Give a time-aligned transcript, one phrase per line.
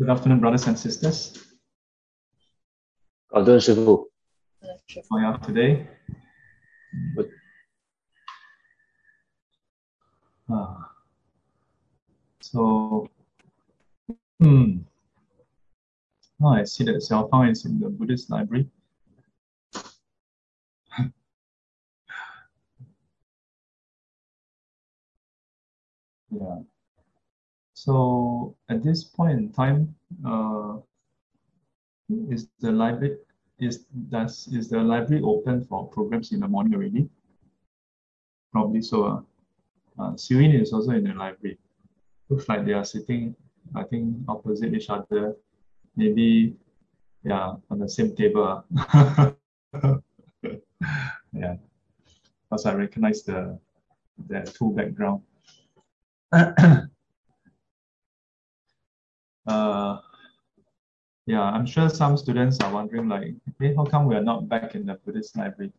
[0.00, 1.44] Good afternoon, brothers and sisters.
[3.28, 4.04] Good afternoon, Shifu.
[5.10, 5.86] Going out today.
[7.14, 7.30] Good.
[10.50, 10.74] Uh,
[12.40, 13.10] so,
[14.40, 14.78] hmm.
[16.42, 18.70] Oh, I see that Xiaopang is in the Buddhist library.
[26.30, 26.60] yeah.
[27.80, 30.76] So at this point in time, uh,
[32.28, 33.16] is the library
[33.58, 37.08] is does is the library open for programs in the morning already?
[38.52, 39.04] Probably so.
[39.04, 39.20] Uh,
[39.98, 41.56] uh, Sirin is also in the library.
[42.28, 43.34] Looks like they are sitting,
[43.74, 45.36] I think, opposite each other.
[45.96, 46.56] Maybe,
[47.24, 48.62] yeah, on the same table.
[48.76, 49.32] ah.
[51.32, 51.56] yeah,
[52.44, 53.58] because I recognize the
[54.28, 55.22] the two background.
[59.46, 59.98] uh,
[61.26, 64.74] yeah, I'm sure some students are wondering like, hey, how come we are not back
[64.74, 65.72] in the Buddhist library?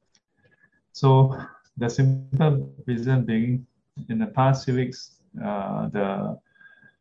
[0.94, 1.38] So
[1.78, 3.66] the simple reason being,
[4.10, 6.40] in the past few weeks, uh, the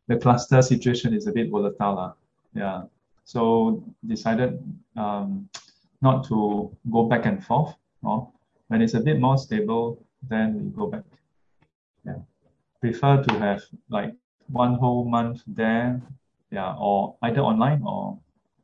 [0.08, 2.16] the cluster situation is a bit volatile.
[2.54, 2.82] Yeah,
[3.24, 4.58] so decided
[4.96, 5.48] um,
[6.02, 7.74] not to go back and forth.
[8.02, 8.28] Or
[8.68, 11.04] when it's a bit more stable, then we go back.
[12.04, 12.18] Yeah,
[12.80, 14.14] prefer to have like
[14.48, 16.02] one whole month there.
[16.50, 18.18] Yeah, or either online or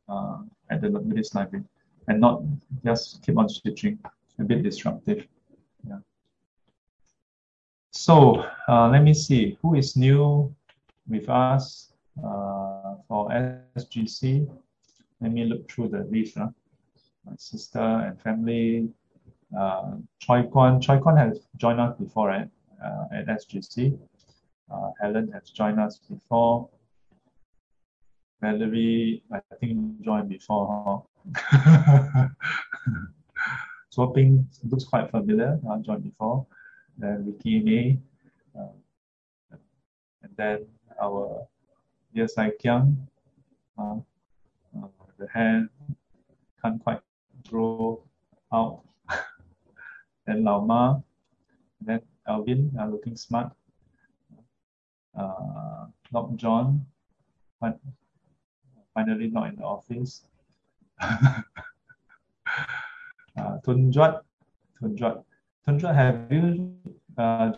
[0.09, 1.63] uh, at the Buddhist library,
[2.07, 2.41] and not
[2.83, 3.99] just keep on switching.
[4.39, 5.25] A bit disruptive.
[5.87, 5.97] Yeah.
[7.91, 10.53] So uh, let me see who is new
[11.07, 11.91] with us
[12.23, 13.29] uh, for
[13.75, 14.47] SGC.
[15.21, 16.37] Let me look through the list.
[16.37, 16.49] huh?
[17.25, 18.89] My sister and family.
[19.57, 20.79] Uh, Choi Kwan.
[20.79, 22.49] Choi Kwan has joined us before, right?
[22.83, 23.97] Uh, at SGC.
[24.71, 26.69] Uh, Helen has joined us before.
[28.41, 31.03] Valerie, I think joined before.
[31.25, 32.27] Huh?
[33.89, 35.59] Swapping looks quite familiar.
[35.67, 36.45] Uh, joined before.
[36.97, 37.99] Then Vicky May.
[38.57, 38.77] Uh,
[40.21, 40.65] and then
[41.01, 41.47] our
[42.13, 42.95] dear Sai Kiang.
[43.77, 43.97] Uh,
[44.77, 45.67] uh, the hair
[46.61, 47.01] can't quite
[47.49, 48.03] grow
[48.53, 48.81] out.
[50.27, 50.99] then Lao Ma.
[51.81, 53.51] Then Alvin, uh, looking smart.
[55.17, 56.85] Uh, Lock John,
[58.97, 60.23] finally not in the office.
[61.01, 61.41] uh,
[63.65, 64.21] Tunjot,
[64.81, 65.23] Tunjot,
[65.67, 66.73] Tunjot, have you
[67.17, 67.51] uh,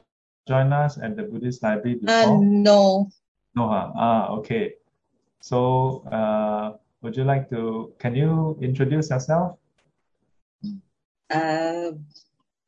[0.47, 2.43] joined us at the Buddhist library Uh, before?
[2.43, 3.07] no.
[3.55, 3.91] No, huh?
[3.95, 4.73] Ah, okay.
[5.39, 9.55] So, uh, would you like to, can you introduce yourself?
[11.31, 11.91] Uh,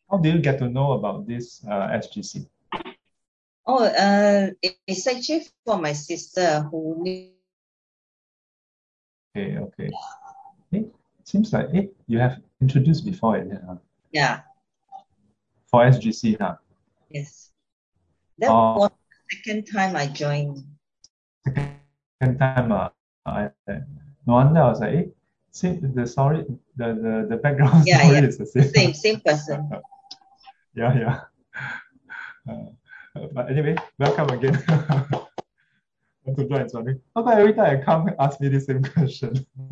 [0.09, 2.47] How do you get to know about this uh, SGC?
[3.67, 4.47] oh, uh,
[4.87, 7.03] it's actually for my sister who
[9.35, 9.89] Okay, okay.
[10.73, 10.83] Eh,
[11.23, 13.75] seems like eh, you have introduced before, it, huh?
[14.11, 14.41] yeah,
[15.71, 16.55] For SGC, huh?
[17.09, 17.51] yes.
[18.39, 18.75] That Oh.
[18.77, 20.65] was the second time I joined.
[21.47, 22.89] Second time, uh,
[23.25, 23.49] I,
[24.27, 25.05] no wonder I was like, eh,
[25.51, 26.43] same, the story,
[26.75, 28.27] the, the, the background Yeah, story yeah.
[28.27, 28.67] is the same.
[28.73, 29.69] Same, same person.
[30.75, 31.19] Yeah, yeah.
[33.13, 34.55] Uh, but anyway, welcome again.
[36.23, 36.99] Want to join sorry.
[37.15, 39.45] How come every time I come, ask me the same question?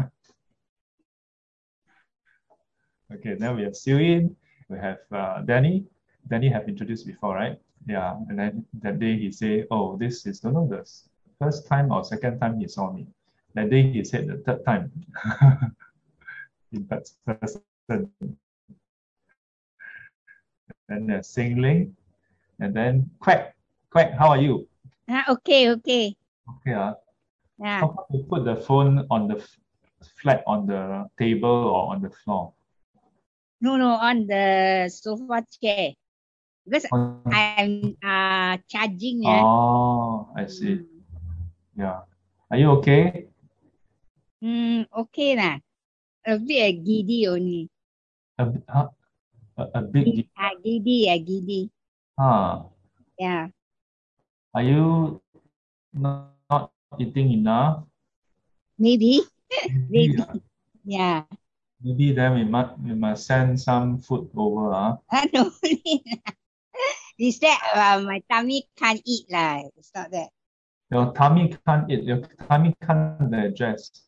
[3.14, 4.36] okay, then we have Siwin,
[4.68, 5.86] we have uh, Danny.
[6.28, 7.59] Danny have introduced before, right?
[7.88, 10.84] Yeah, and then that day he say, oh, this is don't know the
[11.40, 13.08] first time or second time he saw me.
[13.54, 14.92] That day he said the third time.
[16.72, 17.58] In person.
[20.90, 21.96] And there's Sing Ling,
[22.59, 23.56] and then Quack.
[23.92, 24.68] Quack, how are you?
[25.08, 26.16] Ah, okay, okay.
[26.50, 26.94] Okay, uh,
[27.60, 27.84] Yeah.
[27.84, 29.38] how about you put the phone on the
[30.22, 32.54] flat on the table or on the floor?
[33.60, 35.94] No, no, on the sofa chair.
[36.64, 39.24] Because On- I'm uh charging.
[39.28, 39.44] Yeah.
[39.44, 40.88] Oh, I see.
[41.76, 42.08] Yeah.
[42.50, 43.28] Are you okay?
[44.40, 45.59] Mm, okay lah.
[46.23, 47.68] A bit uh, giddy only.
[48.40, 48.88] A, huh?
[49.59, 50.32] a, a big.
[50.40, 51.62] Ah, giddy, ah, giddy.
[52.16, 52.64] Huh.
[53.20, 53.52] Yeah.
[54.56, 55.20] Are you
[55.91, 56.39] not
[56.97, 57.86] eating enough?
[58.80, 59.22] Maybe.
[59.68, 60.22] Maybe, Maybe.
[60.22, 60.40] uh,
[60.86, 61.24] Yeah.
[61.84, 64.74] maybe then we must we must send some food over.
[64.74, 64.96] Uh.
[65.12, 65.52] Ah, no.
[67.20, 69.68] Is that uh, my tummy can't eat lah.
[69.76, 70.32] It's not that.
[70.90, 72.08] Your tummy can't eat.
[72.08, 74.08] Your tummy can't digest.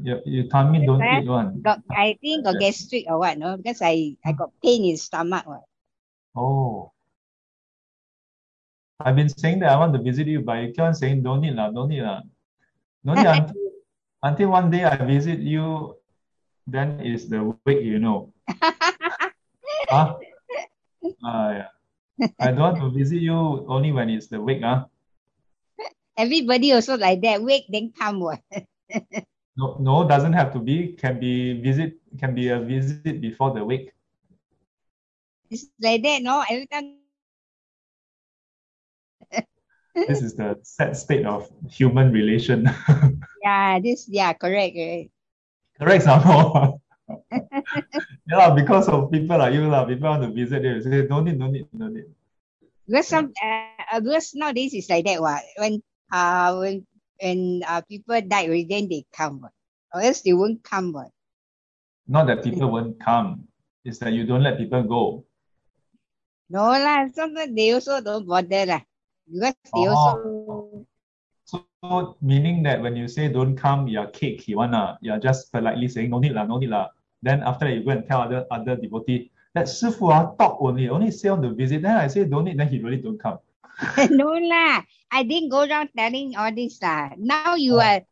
[0.00, 1.60] Your, your tummy don't eat one.
[1.60, 3.56] Got I think got gastric or what, no?
[3.56, 5.44] Because I, I got pain in stomach.
[5.46, 5.64] What.
[6.34, 6.92] Oh.
[9.00, 11.40] I've been saying that I want to visit you, but you keep on saying don't
[11.40, 12.22] need lah, don't need lah.
[13.04, 13.62] No need until,
[14.22, 15.96] until one day I visit you,
[16.66, 18.32] then is the week, you know.
[19.92, 20.16] huh?
[21.22, 21.68] Ah, yeah.
[22.40, 23.36] I don't want to visit you
[23.68, 24.88] only when it's the week, huh?
[26.16, 27.42] Everybody also like that.
[27.42, 28.40] Wait, then come what?
[29.56, 30.96] No, no, doesn't have to be.
[30.96, 31.96] Can be visit.
[32.18, 33.92] Can be a visit before the week.
[35.48, 36.44] It's like that, no?
[36.48, 37.05] Every time.
[39.96, 42.68] This is the sad state of human relation.
[43.46, 44.74] Yeah, this, yeah, correct.
[44.74, 45.14] correct.
[45.78, 46.82] Correct, Samo.
[48.26, 49.86] yeah, because of people like you, lah.
[49.86, 50.82] People want to visit you.
[50.82, 52.10] Say no need, no need, no need.
[52.90, 55.46] Because some, uh, because nowadays it's like that, what?
[55.62, 55.78] When,
[56.10, 56.86] uh, when,
[57.22, 59.54] when uh, people die, already, then they come, what?
[59.94, 61.14] Or else they won't come, what?
[62.10, 63.46] Not that people won't come.
[63.84, 65.24] It's that you don't let people go.
[66.50, 68.82] No lah, sometimes they also don't bother lah.
[69.30, 69.90] Because they Oh.
[69.90, 70.86] also,
[71.46, 75.86] So meaning that when you say don't come, you're cake, you wanna, you're just politely
[75.86, 76.90] saying no need lah, no need lah.
[77.22, 80.88] Then after that you go and tell other other devotee that Sifu ah talk only,
[80.90, 81.82] only say on the visit.
[81.82, 83.38] Then I say don't need, then he really don't come.
[84.10, 84.82] no lah.
[85.10, 87.14] I didn't go around telling all this lah.
[87.16, 87.80] Now you Oh.
[87.80, 88.02] are,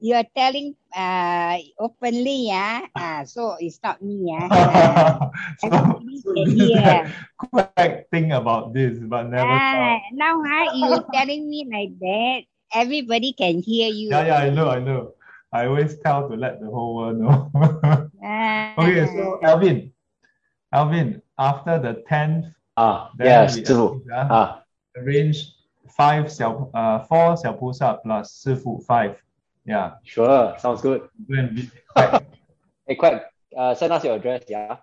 [0.00, 2.88] you are telling uh openly, yeah.
[2.96, 4.48] Ah, so it's not me, yeah.
[4.48, 5.30] Ah,
[5.60, 7.04] so, everybody so can you hear.
[7.36, 10.00] quite think about this, but never Ah, talk.
[10.16, 12.40] now ah, you telling me like that,
[12.72, 14.08] everybody can hear you.
[14.10, 15.12] Yeah, yeah, I know, I know.
[15.52, 17.50] I always tell to let the whole world know.
[18.22, 19.90] Ah, okay, so Alvin,
[20.72, 22.46] Alvin, after the tenth,
[22.76, 24.64] Ah, then yeah, we 师傅 arrange, ah, ah,
[24.94, 25.38] arrange
[25.96, 29.16] five 小 uh four 小菩萨 plus 师傅 five.
[29.65, 31.09] Yeah, sure, sounds good.
[31.29, 31.73] go and visit.
[31.95, 32.21] Right.
[32.87, 33.23] Hey, quite,
[33.57, 34.77] uh, send us your address, yeah.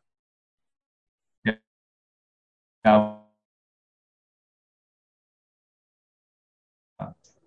[1.44, 3.18] Yeah.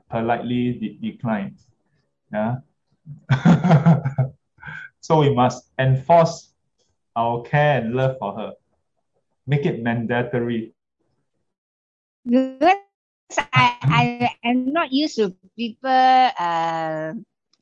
[0.10, 1.58] politely de- decline.
[2.32, 2.56] Yeah.
[5.02, 6.54] so we must enforce
[7.16, 8.54] our care and love for her.
[9.48, 10.74] Make it mandatory.
[12.26, 12.74] because
[13.54, 15.90] I, I am not used to people
[16.40, 17.14] uh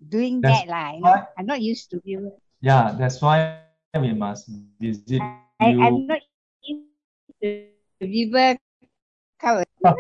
[0.10, 0.96] doing That's that.
[0.98, 2.40] You why- I'm not used to people.
[2.62, 3.60] Yeah, that's why
[3.96, 4.50] we must
[4.80, 5.82] visit I, you.
[5.82, 6.20] I'm not
[6.64, 6.88] used
[7.42, 7.68] to
[8.00, 8.56] people
[9.40, 9.64] come.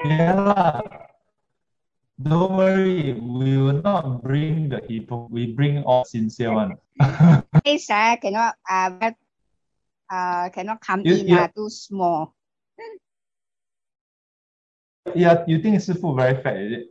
[0.05, 0.81] yeah.
[2.19, 5.31] Don't worry, we will not bring the hypo.
[5.31, 6.75] We bring all sincere one.
[7.65, 9.15] Yes, ah, cannot uh, but,
[10.11, 12.35] uh cannot come You- in you- ah, too small.
[15.15, 16.87] Yeah, you think Sifu very fat, is it?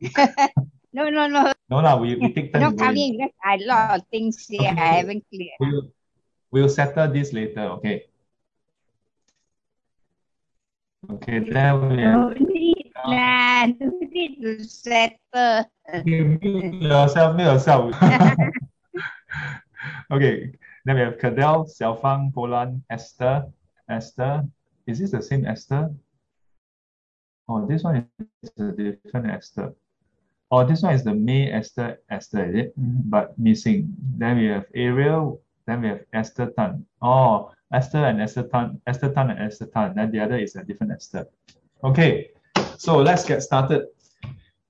[0.94, 1.52] No, no, no.
[1.68, 3.18] No lah, we, we take turns Cannot come going.
[3.18, 4.80] because I lot of things here Okay.
[4.80, 5.58] I haven't cleared.
[5.60, 5.82] We'll,
[6.50, 8.08] we'll settle this later, okay?
[11.12, 12.38] Okay, then we No have
[13.06, 15.64] no need to settle.
[15.94, 17.94] okay, mute yourself, mute yourself.
[20.10, 20.52] okay,
[20.84, 23.46] then we have Cadell, Xiaofang, Polan, Esther,
[23.88, 24.44] Esther.
[24.86, 25.90] Is this the same Esther?
[27.48, 28.06] Oh, this one
[28.42, 29.72] is a different Esther.
[30.50, 32.72] Oh, this one is the May Esther, Esther, is it?
[32.76, 33.94] But missing.
[34.16, 36.86] Then we have Ariel, then we have Esther Tan.
[37.02, 39.94] Oh, Esther and Esther Tan, Esther Tan and Esther Tan.
[39.94, 41.26] Then the other is a different Esther.
[41.84, 42.30] Okay,
[42.78, 43.88] so let's get started.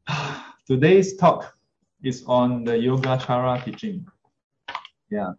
[0.66, 1.56] Today's talk
[2.02, 4.06] is on the Yogacara teaching.
[5.10, 5.32] Yeah.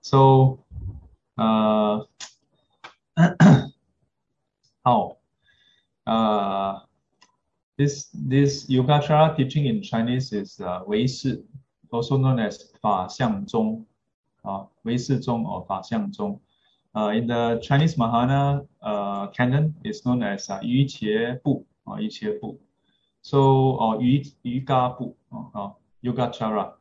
[0.00, 0.64] So,
[1.36, 2.00] uh,
[4.84, 5.18] how?
[6.06, 6.80] Uh,
[7.76, 11.42] this this Yogacara teaching in Chinese is uh, Wei Shi,
[11.92, 13.84] also known as Fa Xiang uh, Zong,
[14.46, 16.40] uh, Wei Shi Zhong or Fa Xiang Zong.
[16.96, 21.64] Uh, in the Chinese Mahayana uh, canon, it's known as uh, Yu Qie Bu.
[21.87, 22.59] or 瑜伽部.
[23.21, 26.73] So, or 瑜瑜伽部 or, or Yogacara.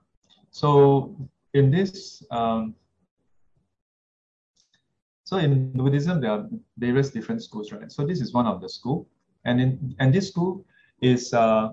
[0.50, 1.14] So,
[1.54, 2.74] in this, um,
[5.24, 7.90] so in Buddhism, there are various different schools, right?
[7.90, 9.08] So this is one of the school,
[9.44, 10.64] and in and this school
[11.00, 11.70] is uh,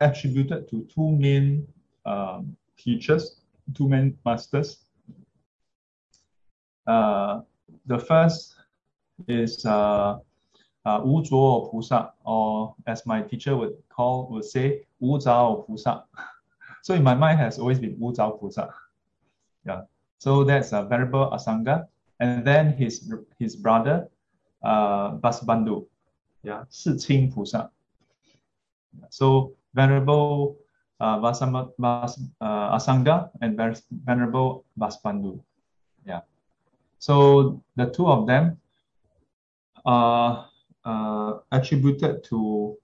[0.00, 1.66] attributed to two main
[2.04, 3.40] um, teachers,
[3.74, 4.78] two main masters.
[6.86, 7.40] Uh,
[7.86, 8.56] the first
[9.28, 10.18] is uh,
[10.85, 11.23] uh, Wu
[12.25, 15.19] or as my teacher would call, would say, Wu.
[16.81, 18.13] So in my mind has always been Wu.
[19.65, 19.81] Yeah.
[20.17, 21.87] So that's a Venerable Asanga.
[22.19, 24.09] And then his his brother,
[24.63, 25.85] uh, Vasubandhu.
[26.43, 27.69] Yeah, Pusa.
[29.09, 30.57] So Venerable
[30.99, 33.57] uh, Vasama, Vas, uh, Asanga and
[34.05, 35.39] Venerable Vasubandhu.
[36.05, 36.21] Yeah.
[36.99, 38.57] So the two of them
[39.85, 40.45] uh,
[41.51, 42.77] attributed to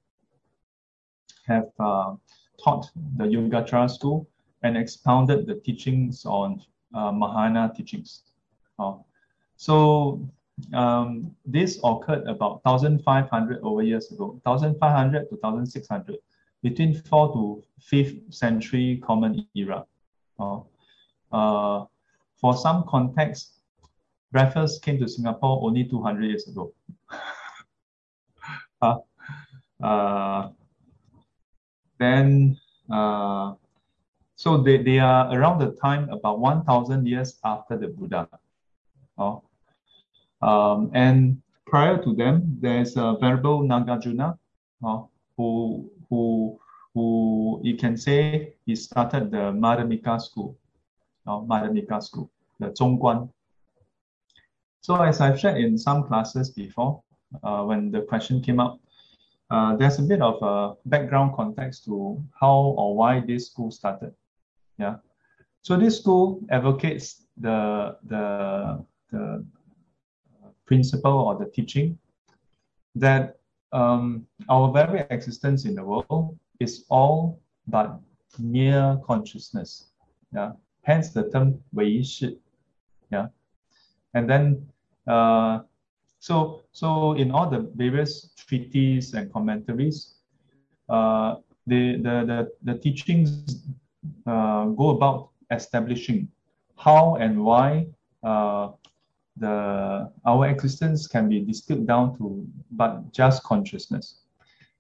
[1.48, 2.16] have uh,
[2.64, 4.28] taught the Yogacara school
[4.64, 6.62] and expounded the teachings on
[6.94, 8.24] uh, Mahayana teachings.
[8.80, 8.96] Uh,
[9.58, 10.28] so
[10.74, 16.16] um, this occurred about 1,500 over years ago, 1,500 to 1,600,
[16.64, 19.86] between 4th to 5th century Common Era.
[20.40, 20.60] Uh,
[21.32, 21.86] uh,
[22.38, 23.60] for some context,
[24.32, 26.74] Raffles came to Singapore only 200 years ago.
[28.82, 30.50] uh,
[32.00, 32.58] then,
[32.92, 33.54] uh,
[34.36, 38.28] so they, they are around the time about 1,000 years after the Buddha.
[39.18, 39.44] Oh.
[40.42, 44.38] Um, and prior to them, there's a Venerable Nagarjuna,
[44.84, 46.60] oh, who, who,
[46.94, 50.58] who you can say he started the Madhyamika school,
[51.28, 52.30] oh, Madhyamika school,
[52.60, 53.30] the Zhongguan.
[54.82, 57.02] So as I've shared in some classes before,
[57.44, 58.80] uh, when the question came up,
[59.52, 64.14] uh, there's a bit of a background context to how or why this school started.
[64.78, 64.98] Yeah.
[65.62, 69.46] So this school advocates the, the, the
[70.66, 71.98] principle or the teaching
[72.96, 73.38] that
[73.72, 78.00] um, our very existence in the world is all but
[78.40, 79.86] mere consciousness.
[80.34, 80.54] Yeah.
[80.84, 82.38] Hence the term 唯识.
[83.12, 83.28] Yeah.
[84.14, 84.68] And then
[85.08, 85.60] uh,
[86.26, 90.16] so so in all the various treatises and commentaries,
[90.90, 91.36] uh,
[91.68, 93.68] the, the, the, the teachings
[94.26, 96.28] uh, go about establishing
[96.78, 97.86] how and why
[98.24, 98.72] uh,
[99.38, 104.22] the our existence can be distilled down to but just consciousness.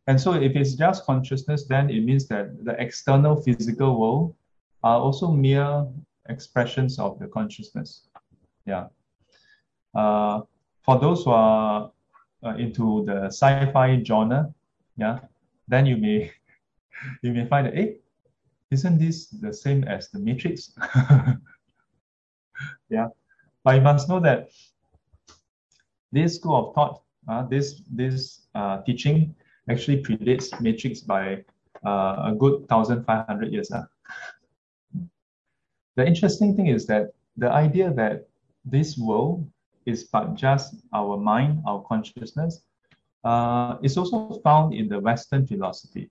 [0.08, 4.36] And so if it's just consciousness, then it means that the external physical world
[4.84, 5.86] are also mere
[6.28, 8.08] expressions of the consciousness.
[8.66, 8.88] Yeah.
[9.94, 10.42] Uh,
[10.86, 11.92] for those who are
[12.46, 14.54] uh, into the sci-fi genre,
[14.98, 15.20] yeah,
[15.68, 16.32] then you may
[17.24, 17.98] you may find that, hey,
[18.72, 20.74] isn't this the same as the Matrix?
[22.89, 23.08] yeah,
[23.63, 24.50] but you must know that
[26.12, 29.36] this school of thought, uh, this this uh, teaching
[29.70, 31.44] actually predates Matrix by
[31.86, 33.72] uh, a good 1,500 years.
[33.72, 33.86] Uh.
[35.96, 38.27] The interesting thing is that the idea that
[38.63, 39.50] this world
[39.86, 42.62] is but just our mind, our consciousness,
[43.24, 46.10] uh, is also found in the Western philosophy.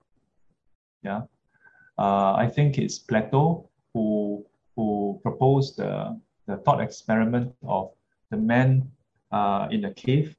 [1.03, 1.21] Yeah,
[1.97, 7.91] uh, I think it's Plato who who proposed the the thought experiment of
[8.31, 8.91] the man
[9.31, 10.35] uh, in the cave.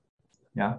[0.55, 0.78] Yeah,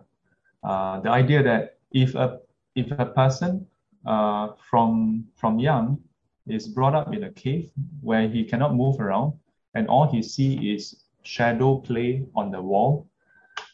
[0.64, 2.40] uh, the idea that if a
[2.76, 3.66] if a person
[4.06, 6.00] uh, from from young
[6.48, 7.72] is brought up in a cave
[8.02, 9.34] where he cannot move around
[9.74, 13.08] and all he see is shadow play on the wall,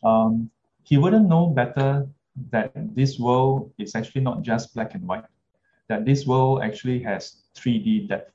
[0.03, 0.49] um,
[0.83, 2.07] he wouldn't know better
[2.51, 5.25] that this world is actually not just black and white,
[5.87, 8.31] that this world actually has 3D depth.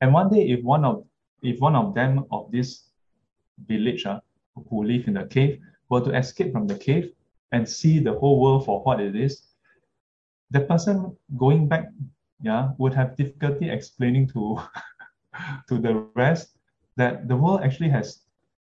[0.00, 1.04] And one day, if one of
[1.42, 2.84] if one of them of this
[3.66, 4.20] village uh,
[4.70, 7.12] who live in the cave were to escape from the cave
[7.50, 9.42] and see the whole world for what it is,
[10.50, 11.88] the person going back
[12.42, 14.60] yeah, would have difficulty explaining to,
[15.68, 16.58] to the rest
[16.96, 18.20] that the world actually has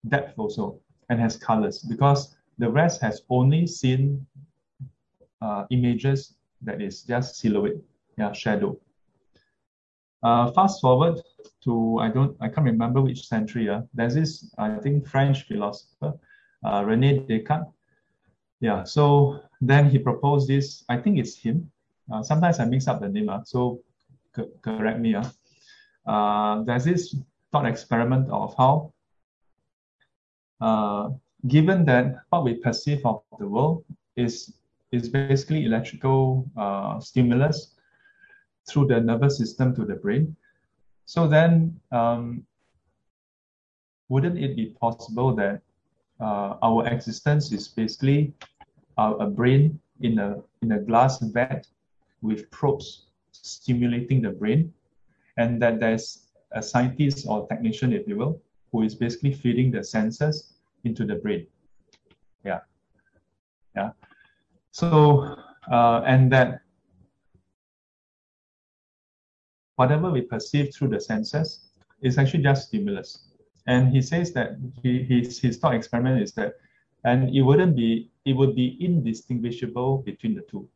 [0.07, 4.25] depth also and has colors because the rest has only seen
[5.41, 7.77] uh, images that is just silhouette,
[8.17, 8.77] yeah, shadow.
[10.21, 11.21] Uh, fast forward
[11.63, 13.69] to I don't I can't remember which century.
[13.69, 16.13] Uh, there's this I think French philosopher,
[16.65, 17.71] uh, Rene Descartes.
[18.59, 20.83] Yeah, so then he proposed this.
[20.89, 21.71] I think it's him.
[22.11, 23.29] Uh, sometimes I mix up the name.
[23.29, 23.79] Uh, so
[24.61, 25.15] correct me.
[26.05, 27.15] Uh, there's this
[27.51, 28.93] thought experiment of how,
[30.61, 31.09] uh,
[31.47, 33.83] given that what we perceive of the world
[34.15, 34.53] is
[34.91, 37.75] is basically electrical uh, stimulus
[38.67, 40.35] through the nervous system to the brain.
[41.05, 42.45] So then, um,
[44.09, 45.61] wouldn't it be possible that
[46.19, 48.33] uh, our existence is basically
[48.97, 51.67] uh, a brain in a in a glass vat
[52.21, 54.73] with probes stimulating the brain,
[55.37, 58.41] and that there's a scientist or technician, if you will,
[58.71, 60.53] who is basically feeding the sensors
[60.83, 61.45] into the brain.
[62.43, 62.59] Yeah.
[63.75, 63.91] Yeah.
[64.71, 65.37] So,
[65.71, 66.61] uh, and that
[69.75, 71.69] whatever we perceive through the senses
[72.01, 73.29] is actually just stimulus.
[73.67, 76.55] And he says that he, his, his thought experiment is that,
[77.03, 80.67] and it wouldn't be, it would be indistinguishable between the two.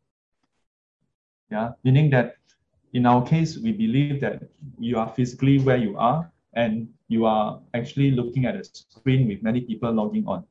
[1.51, 2.37] Yeah, meaning that
[2.93, 4.43] in our case, we believe that
[4.79, 9.41] you are physically where you are and you are actually looking at a screen with
[9.41, 10.45] many people logging on.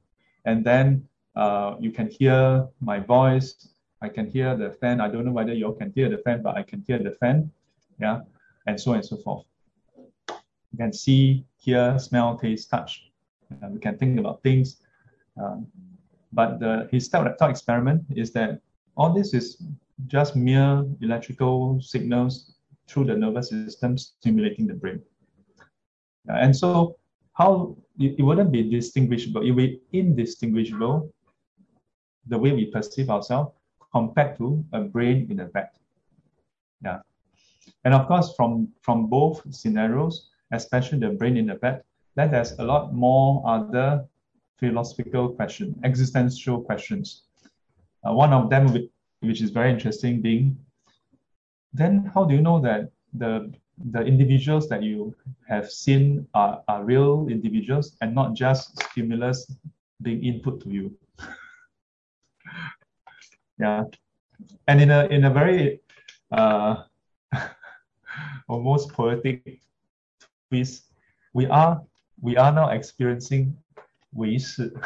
[0.44, 3.68] And then uh, you can hear my voice.
[4.02, 5.00] I can hear the fan.
[5.00, 7.12] I don't know whether you all can hear the fan, but I can hear the
[7.12, 7.50] fan.
[8.00, 8.22] Yeah,
[8.66, 9.44] and so on and so forth.
[10.28, 13.12] You can see, hear, smell, taste, touch.
[13.52, 14.78] Uh, we can think about things.
[15.40, 15.68] Um,
[16.32, 18.60] but the, his thought experiment is that
[18.96, 19.62] all this is
[20.06, 22.54] just mere electrical signals
[22.88, 25.00] through the nervous system stimulating the brain.
[26.28, 26.96] And so
[27.34, 31.12] how it, it wouldn't be distinguishable, it would be indistinguishable
[32.26, 33.52] the way we perceive ourselves
[33.92, 35.74] compared to a brain in a vat.
[36.82, 37.00] Yeah.
[37.84, 41.84] And of course, from, from both scenarios, especially the brain in the vat,
[42.14, 44.04] then there's a lot more other
[44.58, 47.24] philosophical questions, existential questions.
[48.06, 48.88] Uh, one of them,
[49.22, 50.58] which is very interesting, being
[51.72, 53.52] then how do you know that the
[53.90, 55.14] the individuals that you
[55.48, 59.50] have seen are, are real individuals and not just stimulus
[60.02, 60.94] being input to you?
[63.58, 63.84] yeah,
[64.68, 65.80] and in a in a very
[66.30, 66.84] uh,
[68.48, 69.60] almost poetic
[70.50, 70.92] twist,
[71.32, 71.82] we are
[72.20, 73.56] we are now experiencing
[74.14, 74.72] 唯识.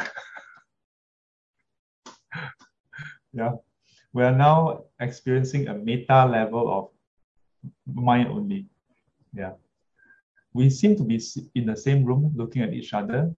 [3.33, 3.55] yeah,
[4.17, 6.89] we are now experiencing a meta level of
[7.85, 8.65] mind only.
[9.31, 9.53] Yeah,
[10.53, 11.21] we seem to be
[11.53, 13.31] in the same room looking at each other,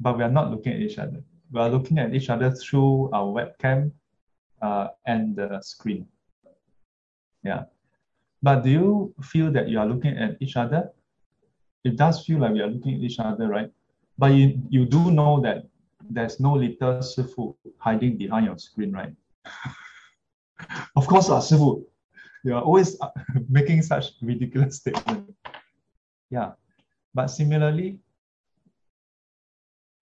[0.00, 1.22] but we are not looking at each other.
[1.52, 3.92] We are looking at each other through our webcam
[4.60, 6.04] uh, and the screen.
[7.44, 7.66] Yeah.
[8.42, 10.90] But do you feel that you are looking at each other?
[11.84, 13.70] It does feel like we are looking at each other, right?
[14.18, 15.68] But you, you do know that
[16.10, 19.14] there's no little Sifu hiding behind your screen, right?
[20.96, 21.40] of course, uh,
[22.44, 23.08] you are always uh,
[23.48, 25.32] making such ridiculous statements.
[26.30, 26.52] Yeah.
[27.14, 27.98] But similarly,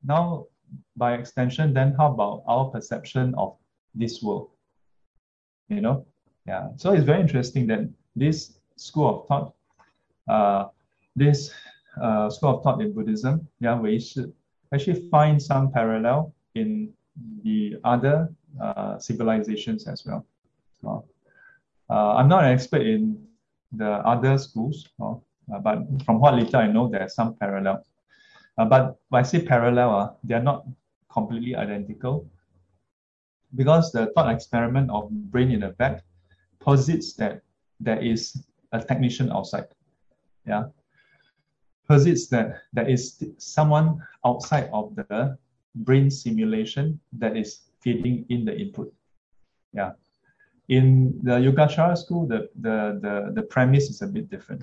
[0.03, 0.47] now
[0.97, 3.57] by extension, then how about our perception of
[3.95, 4.51] this world?
[5.69, 6.07] You know?
[6.47, 6.69] Yeah.
[6.77, 9.55] So it's very interesting that this school of thought,
[10.29, 10.69] uh,
[11.15, 11.53] this
[12.01, 14.25] uh, school of thought in Buddhism, yeah, Wei Shi,
[14.75, 16.93] actually find some parallel in
[17.45, 20.27] the other uh, civilizations as well.
[20.85, 21.01] Uh,
[21.91, 23.27] I'm not an expert in
[23.73, 25.15] the other schools, uh,
[25.63, 27.85] but from what little I know, there are some parallel.
[28.59, 30.65] Uh, but when I say parallel, uh, they are not
[31.11, 32.27] completely identical
[33.55, 36.03] because the thought experiment of brain in a vat
[36.61, 37.43] posits that
[37.81, 39.67] there is a technician outside.
[40.47, 40.65] Yeah,
[41.89, 45.37] posits that there is someone outside of the
[45.75, 48.93] brain simulation that is feeding in the input.
[49.73, 49.93] Yeah.
[50.79, 54.63] In the Yogacara school, the, the, the, the premise is a bit different.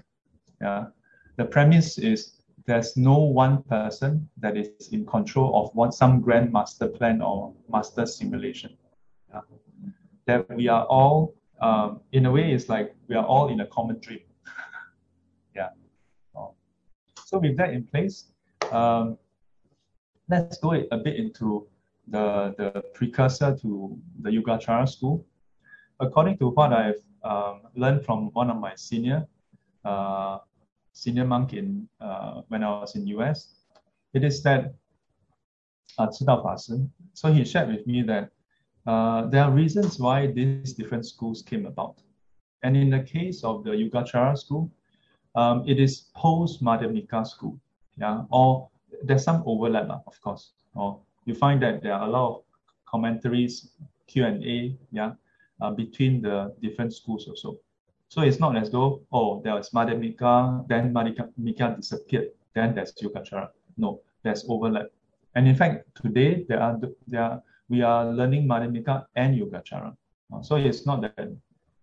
[0.59, 0.87] Yeah.
[1.37, 6.51] The premise is there's no one person that is in control of what some grand
[6.51, 8.75] master plan or master simulation.
[9.31, 9.41] Yeah.
[10.25, 13.67] That we are all, um, in a way, it's like we are all in a
[13.67, 14.21] common dream.
[15.55, 15.69] yeah.
[17.23, 18.31] So with that in place,
[18.71, 19.19] um,
[20.27, 21.67] let's go a bit into
[22.07, 25.23] the, the precursor to the Yogacara school.
[25.99, 29.27] According to what I've um, learned from one of my senior
[29.85, 30.39] uh,
[30.93, 33.55] senior monk in uh, when I was in US,
[34.13, 34.73] it is that
[35.97, 36.09] uh,
[37.13, 38.29] so he shared with me that
[38.85, 41.95] uh, there are reasons why these different schools came about.
[42.63, 44.71] And in the case of the Yogacara school,
[45.35, 47.59] um, it is post Madhyamika school.
[47.97, 48.69] Yeah, or
[49.03, 50.51] there's some overlap, of course.
[50.73, 52.43] Or you find that there are a lot of
[52.85, 53.71] commentaries,
[54.07, 55.11] Q and A, yeah,
[55.61, 57.59] uh, between the different schools also.
[58.07, 63.49] So it's not as though oh there was Madhyamika, then Madhyamika disappeared, then there's Yogacara.
[63.77, 64.87] No, there's overlap.
[65.35, 69.95] And in fact, today there are there are, we are learning Madhyamika and Yogacara.
[70.33, 71.31] Uh, so it's not that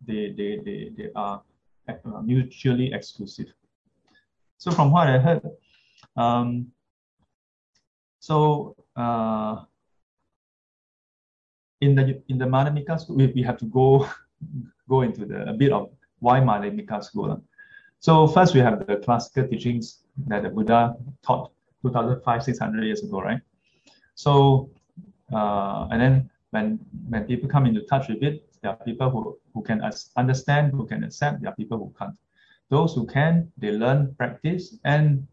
[0.05, 1.43] they they they, they are
[1.89, 3.53] uh, mutually exclusive.
[4.59, 5.43] So from what I heard,
[6.17, 6.73] um,
[8.19, 9.63] so uh,
[11.81, 14.09] in the in the Madhyamika school, we, we have to go
[14.89, 17.43] go into the a bit of why Madhyamika school.
[18.01, 21.51] So first we have the classical teachings that the Buddha taught
[21.83, 23.41] 2,500, 600 years ago, right?
[24.15, 24.71] So
[25.33, 29.39] uh, and then when when people come into touch with it, there are people who,
[29.55, 29.83] who can
[30.17, 31.41] understand, who can accept.
[31.41, 32.17] There are people who can't.
[32.69, 35.27] Those who can, they learn, practice, and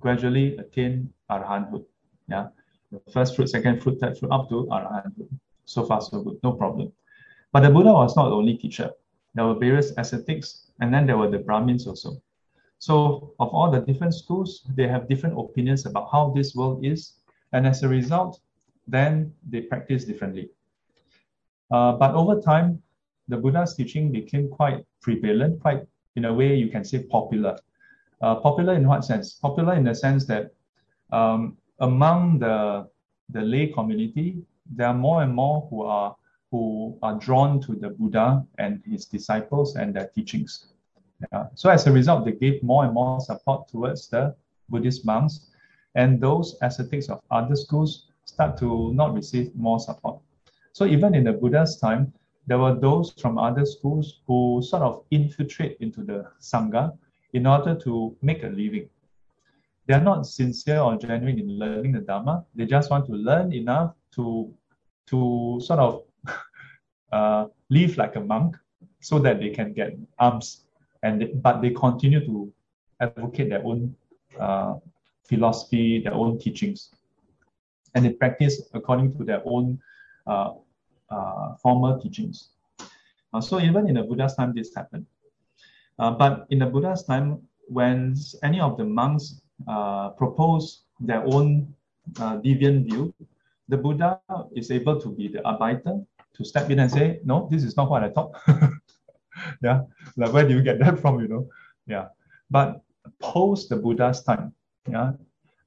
[0.00, 1.84] gradually attain arahanthood.
[2.28, 2.48] Yeah,
[2.90, 5.28] the first fruit, second fruit, third fruit, up to arahanthood.
[5.70, 6.92] So far, so good, no problem.
[7.52, 8.90] But the Buddha was not the only teacher.
[9.34, 12.20] there were various ascetics, and then there were the Brahmins also.
[12.80, 17.12] So of all the different schools, they have different opinions about how this world is.
[17.52, 18.40] And as a result,
[18.88, 20.50] then they practice differently.
[21.70, 22.82] Uh, but over time,
[23.28, 27.56] the Buddha's teaching became quite prevalent, quite, in a way, you can say popular.
[28.20, 29.34] Uh, popular in what sense?
[29.34, 30.50] Popular in the sense that
[31.12, 32.88] um, among the,
[33.28, 34.42] the lay community,
[34.74, 36.16] there are more and more who are
[36.50, 40.66] who are drawn to the Buddha and his disciples and their teachings.
[41.32, 41.46] Yeah.
[41.54, 44.34] So as a result, they gave more and more support towards the
[44.68, 45.50] Buddhist monks,
[45.94, 50.18] and those ascetics of other schools start to not receive more support.
[50.72, 52.12] So even in the Buddha's time,
[52.46, 56.96] there were those from other schools who sort of infiltrate into the Sangha
[57.32, 58.88] in order to make a living.
[59.86, 62.44] They are not sincere or genuine in learning the Dharma.
[62.54, 64.52] They just want to learn enough to,
[65.10, 66.02] to sort of
[67.12, 68.56] uh, live like a monk
[69.00, 70.64] so that they can get alms.
[71.02, 72.52] And they, but they continue to
[73.00, 73.94] advocate their own
[74.38, 74.74] uh,
[75.24, 76.90] philosophy, their own teachings,
[77.94, 79.78] and they practice according to their own
[80.26, 80.52] uh,
[81.10, 82.50] uh, former teachings.
[83.32, 85.06] Uh, so even in the Buddha's time, this happened.
[85.98, 91.72] Uh, but in the Buddha's time, when any of the monks uh, propose their own
[92.14, 93.14] deviant view,
[93.70, 94.20] the Buddha
[94.54, 96.00] is able to be the arbiter
[96.34, 98.32] to step in and say, no, this is not what I thought.
[99.62, 99.82] yeah,
[100.16, 101.48] like where do you get that from, you know?
[101.86, 102.08] Yeah,
[102.50, 102.82] but
[103.20, 104.52] post the Buddha's time,
[104.88, 105.12] yeah,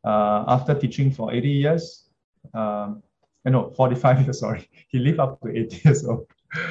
[0.04, 2.10] uh, after teaching for 80 years,
[2.54, 3.02] um,
[3.46, 6.28] know, 45 years, sorry, he lived up to 80 years old.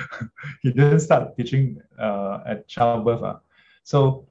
[0.62, 3.22] he didn't start teaching uh, at childbirth.
[3.22, 3.36] Uh.
[3.84, 4.28] So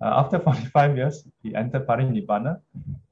[0.00, 2.60] uh, after 45 years, he entered Parinibbana.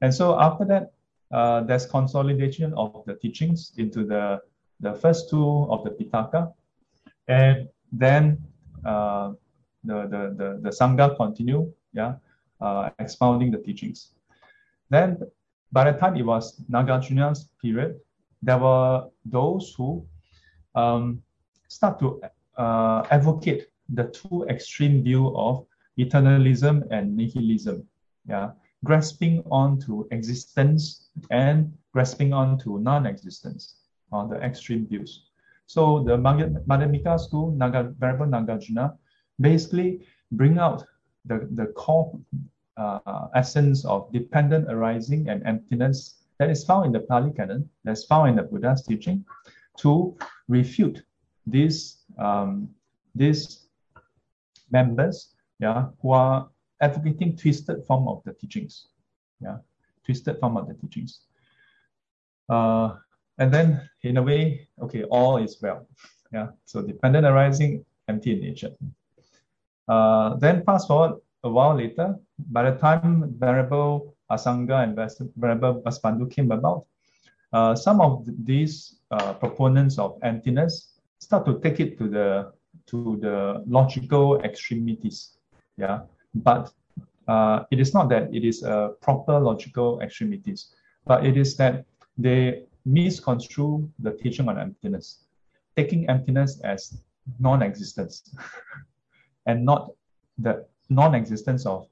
[0.01, 0.93] And so after that,
[1.31, 4.41] uh, there's consolidation of the teachings into the
[4.81, 6.53] the first two of the Pitaka,
[7.29, 8.39] and then
[8.85, 9.33] uh,
[9.85, 12.15] the, the, the, the Sangha continue, yeah,
[12.61, 14.13] uh, expounding the teachings.
[14.89, 15.19] Then
[15.73, 18.01] by the time it was Nagarjuna's period,
[18.43, 20.07] there were those who
[20.75, 21.23] um,
[21.69, 22.23] start to
[22.57, 25.67] uh, advocate the two extreme view of
[25.99, 27.87] eternalism and nihilism,
[28.27, 28.51] yeah,
[28.85, 33.75] grasping onto existence and grasping onto non-existence
[34.13, 35.25] on the extreme views.
[35.67, 38.97] So the Madhyamika school, Naga, Nagarjuna,
[39.41, 40.85] basically bring out
[41.25, 42.19] the, the core
[42.77, 48.05] uh, essence of dependent arising and emptiness that is found in the Pali Canon, that's
[48.05, 49.25] found in the Buddha's teaching,
[49.79, 50.17] to
[50.49, 51.03] refute
[51.47, 52.69] these um,
[53.15, 53.67] these
[54.71, 56.49] members, yeah, who are
[56.81, 58.89] advocating twisted form of the teachings,
[59.41, 59.59] yeah,
[60.05, 61.21] twisted form of the teachings.
[62.49, 62.97] Uh,
[63.39, 65.87] and then in a way, okay, all is well.
[66.33, 66.49] Yeah.
[66.65, 68.73] So dependent arising, empty in nature.
[69.89, 74.95] Uh, then fast forward a while later, by the time Venerable Asanga and
[75.37, 76.87] Venerable Vasubandhu came about,
[77.53, 82.53] uh, some of these uh, proponents of emptiness start to take it to the
[82.87, 85.39] to the logical extremities.
[85.77, 86.01] Yeah,
[86.35, 86.73] but
[87.29, 90.75] uh, it is not that it is a proper logical extremities,
[91.07, 91.85] but it is that
[92.19, 95.25] they misconstrue the teaching on emptiness,
[95.77, 97.01] taking emptiness as
[97.39, 98.35] non-existence
[99.47, 99.93] and not
[100.39, 101.87] the non-existence of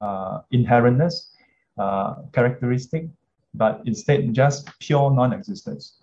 [0.00, 1.30] uh, inherentness,
[1.78, 3.08] uh, characteristic,
[3.54, 6.00] but instead just pure non-existence.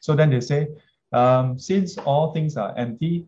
[0.00, 0.68] So then they say,
[1.12, 3.26] um, since all things are empty,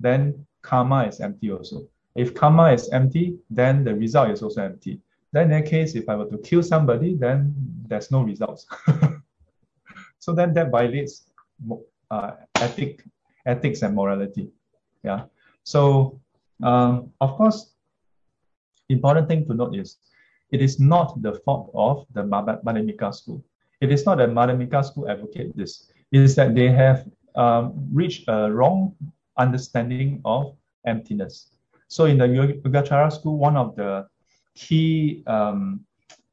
[0.00, 1.86] then karma is empty also.
[2.16, 5.00] If karma is empty, then the result is also empty.
[5.32, 7.54] Then in that case, if I were to kill somebody, then
[7.86, 8.66] there's no results.
[10.26, 11.30] So then that violates
[12.10, 13.04] uh, ethic,
[13.46, 14.50] ethics and morality.
[15.04, 15.26] Yeah.
[15.62, 16.20] So
[16.64, 17.74] um, of course,
[18.88, 19.98] important thing to note is
[20.50, 23.44] it is not the fault of the Madhyamika school.
[23.80, 25.92] It is not that Madhyamika school advocate this.
[26.10, 28.96] It is that they have um, reached a wrong
[29.36, 31.52] understanding of emptiness.
[31.87, 34.07] So in the Yogacara school, one of the
[34.55, 35.85] key um,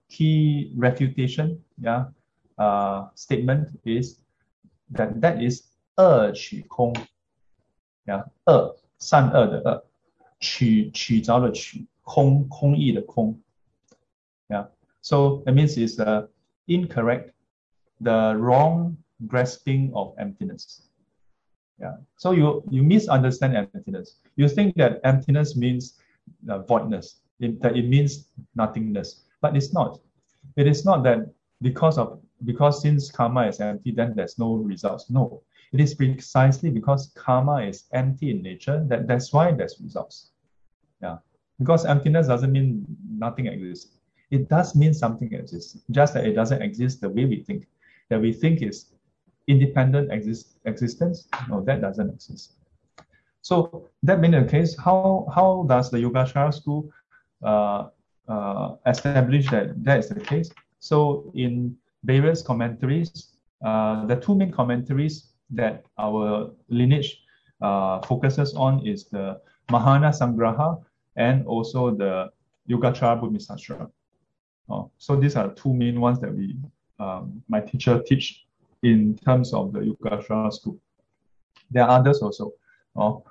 [0.08, 2.06] key refutation, yeah,
[2.58, 4.20] uh, statement is
[4.90, 5.64] that that is
[5.96, 6.94] 二取空，
[8.06, 9.84] yeah，二善恶的恶，
[10.40, 13.40] 取取着的取，空空意的空，
[14.48, 16.28] yeah。So it means it's the
[16.66, 17.32] incorrect,
[18.00, 20.82] the wrong grasping of emptiness.
[21.83, 21.97] Yeah.
[22.15, 24.15] So you you misunderstand emptiness.
[24.37, 25.99] You think that emptiness means
[26.49, 27.19] uh, voidness.
[27.41, 29.99] It, that it means nothingness, but it's not.
[30.55, 31.19] It is not that
[31.61, 35.09] because of because since karma is empty, then there's no results.
[35.09, 35.43] No,
[35.73, 40.29] it is precisely because karma is empty in nature that that's why there's results.
[41.01, 41.17] Yeah,
[41.59, 43.97] because emptiness doesn't mean nothing exists.
[44.31, 47.67] It does mean something exists, just that it doesn't exist the way we think.
[48.07, 48.92] That we think is
[49.47, 51.27] independent exist existence.
[51.49, 52.53] No, that doesn't exist.
[53.41, 56.89] So that being the case, how how does the Yogacara school
[57.43, 57.89] uh,
[58.27, 60.49] uh, establish that that is the case?
[60.79, 67.21] So in various commentaries, uh, the two main commentaries that our lineage
[67.61, 69.39] uh, focuses on is the
[69.71, 70.83] Mahayana Sangraha
[71.15, 72.31] and also the
[72.69, 73.89] Yogacara Bhumisastra.
[74.69, 76.55] Uh, so these are two main ones that we,
[76.99, 78.45] um, my teacher teach
[78.83, 80.77] in terms of the Yogacara school.
[81.71, 82.51] There are others also.
[82.95, 83.23] Oh,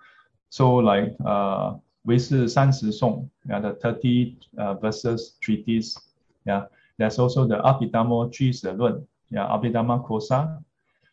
[0.48, 5.96] so like uh, 唯识三十颂, yeah, the 30 uh, verses treatise.
[6.44, 6.66] Yeah,
[6.98, 10.58] there's also the Abhidhamma Jisa Lun, yeah, Abhidhamma Kosa,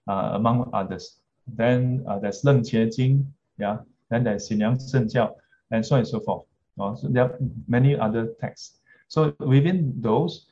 [0.08, 1.18] uh, among others.
[1.48, 3.78] Then uh, there's Leng Chie Jing, yeah,
[4.10, 5.36] then there's Xinliang Jiao,
[5.70, 6.46] and so on and so forth.
[6.80, 8.80] Oh, so there are many other texts.
[9.10, 10.48] So within those,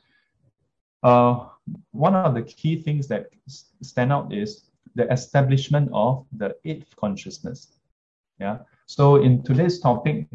[1.02, 1.46] uh,
[1.92, 3.30] one of the key things that
[3.82, 7.76] stand out is the establishment of the eighth consciousness.
[8.40, 8.58] Yeah.
[8.86, 10.26] So in today's topic,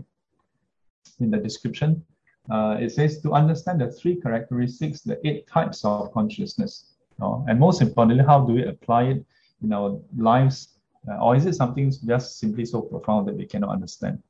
[1.19, 2.05] in the description,
[2.51, 7.81] uh, it says to understand the three characteristics, the eight types of consciousness, and most
[7.81, 9.25] importantly, how do we apply it
[9.63, 10.75] in our lives,
[11.09, 14.21] uh, or is it something just simply so profound that we cannot understand?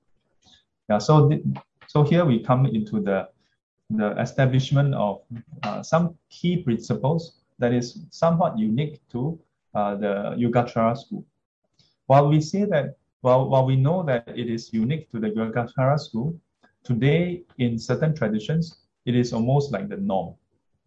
[0.89, 1.31] Yeah, so
[1.87, 3.29] so here we come into the
[3.89, 5.21] the establishment of
[5.63, 9.39] uh, some key principles that is somewhat unique to
[9.75, 11.25] uh, the Yogacara school.
[12.07, 15.99] While we say that, well, while we know that it is unique to the Yogacara
[15.99, 16.39] school,
[16.83, 20.35] Today, in certain traditions, it is almost like the norm.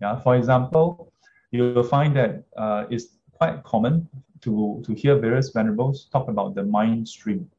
[0.01, 1.11] Yeah, for example,
[1.53, 4.07] you will find that uh, it's quite common
[4.43, 7.51] to to hear various venerables talk about the mind stream,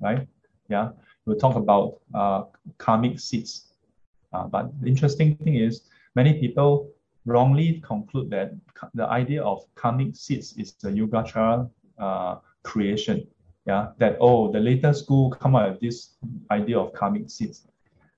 [0.00, 0.26] right?
[0.70, 0.92] Yeah,
[1.26, 2.44] we'll talk about uh,
[2.78, 3.71] karmic seeds.
[4.32, 5.82] Uh, but the interesting thing is,
[6.14, 6.90] many people
[7.24, 8.52] wrongly conclude that
[8.94, 13.26] the idea of karmic seeds is the Yogacara uh, creation.
[13.66, 16.16] Yeah, that oh, the later school come up with this
[16.50, 17.68] idea of karmic seeds.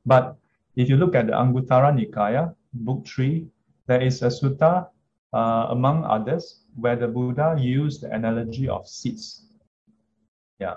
[0.07, 0.37] But
[0.75, 3.47] if you look at the Anguttara Nikaya, book three,
[3.87, 4.89] there is a sutta,
[5.35, 9.47] uh, among others, where the Buddha used the analogy of seeds.
[10.59, 10.77] Yeah.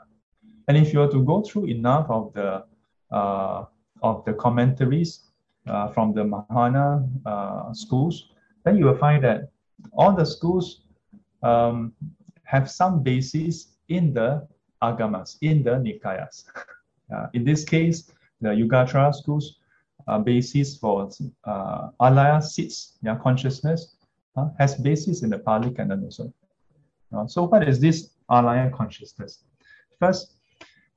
[0.67, 2.65] And if you were to go through enough of the
[3.09, 3.65] uh,
[4.03, 5.26] of the commentaries
[5.69, 8.29] uh, from the Mahayana uh, schools,
[8.63, 9.49] then you will find that
[9.93, 10.81] all the schools
[11.43, 11.93] um,
[12.43, 14.47] have some basis in the
[14.81, 16.45] agamas, in the nikayas.
[17.09, 19.59] Uh, in this case, the Yogacara schools
[20.07, 21.09] uh, basis for
[21.45, 23.95] uh, alaya seeds, yeah, consciousness,
[24.35, 26.33] uh, has basis in the Pali Canon also.
[27.15, 29.43] Uh, so what is this alaya consciousness?
[29.99, 30.33] First,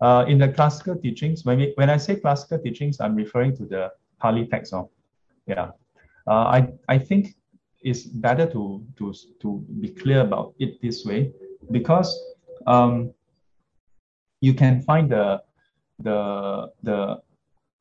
[0.01, 3.65] uh, in the classical teachings, when, we, when I say classical teachings, I'm referring to
[3.65, 4.75] the Pali text.
[4.75, 4.91] Oh,
[5.47, 5.71] yeah.
[6.27, 7.35] Uh, I, I think
[7.83, 11.33] it's better to, to, to be clear about it this way
[11.71, 12.17] because
[12.67, 13.13] um,
[14.41, 15.43] you can find the,
[15.99, 17.21] the, the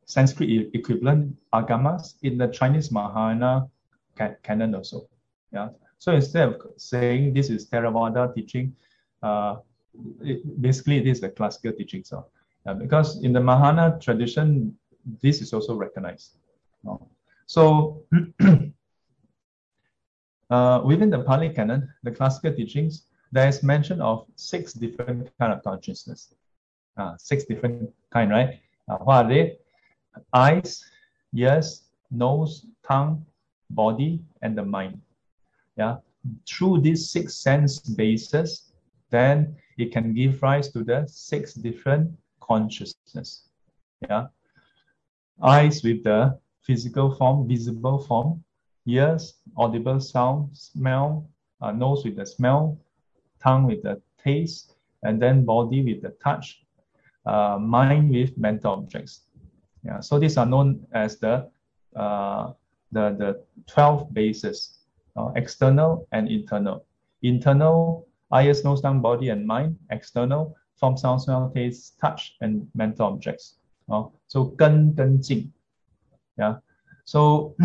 [0.06, 3.67] Sanskrit equivalent agamas in the Chinese Mahayana
[4.43, 5.08] canon also.
[5.52, 5.69] Yeah.
[5.99, 8.75] So instead of saying this is Theravada teaching,
[9.21, 9.58] uh,
[10.21, 12.04] it, basically it is the classical teaching.
[12.04, 12.25] So,
[12.65, 14.78] uh, because in the Mahayana tradition,
[15.22, 16.36] this is also recognized.
[17.45, 18.04] So
[20.50, 25.54] uh, within the Pali canon, the classical teachings, there is mention of six different kind
[25.54, 26.34] of consciousness.
[26.98, 28.60] Uh, six different kind, right?
[28.88, 29.58] Uh, what are they?
[30.34, 30.84] eyes,
[31.36, 33.26] ears, nose, tongue,
[33.69, 35.00] body, and the mind.
[35.78, 35.98] Yeah.
[36.48, 38.72] Through these six sense bases,
[39.10, 43.43] then it can give rise to the six different consciousness.
[44.02, 44.28] Yeah.
[45.41, 48.43] Eyes with the physical form, visible form,
[48.86, 51.30] ears, audible sound, smell,
[51.62, 52.78] uh, nose with the smell,
[53.41, 56.65] tongue with the taste, and then body with the touch,
[57.25, 59.21] uh, mind with mental objects.
[59.84, 61.49] Yeah, so these are known as the
[61.95, 62.52] uh,
[62.91, 64.80] the the 12 bases,
[65.15, 66.86] uh, external and internal.
[67.21, 69.78] Internal, eyes, nose, tongue, body, and mind.
[69.89, 73.59] External, form, sound, smell, taste, touch, and mental objects.
[73.89, 75.52] 哦，so 根跟境
[76.38, 77.56] ，yeah，so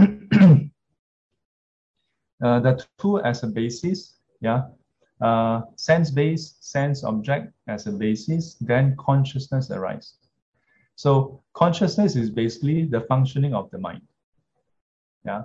[2.41, 4.65] uh, the two as a basis, yeah,
[5.21, 10.17] uh, sense base, sense object as a basis, then consciousness arises.
[10.97, 14.03] So consciousness is basically the functioning of the mind.
[15.25, 15.45] Yeah,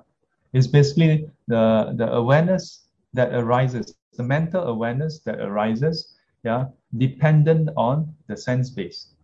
[0.54, 8.16] it's basically the the awareness that arises, the mental awareness that arises, yeah, dependent on
[8.28, 9.16] the sense base.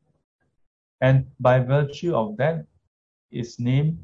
[1.02, 2.66] And by virtue of that,
[3.32, 4.00] it's named,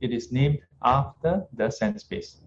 [0.00, 2.38] it is named after the sense base.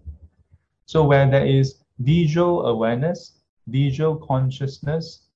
[0.86, 5.28] So where there is visual awareness, visual consciousness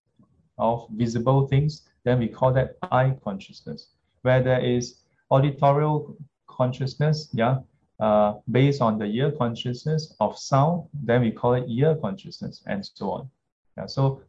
[0.59, 3.88] of visible things, then we call that eye consciousness.
[4.23, 6.17] Where there is auditorial
[6.49, 7.59] consciousness, yeah,
[8.01, 12.85] uh, based on the ear consciousness of sound, then we call it ear consciousness, and
[12.85, 13.31] so on.
[13.77, 14.23] Yeah, so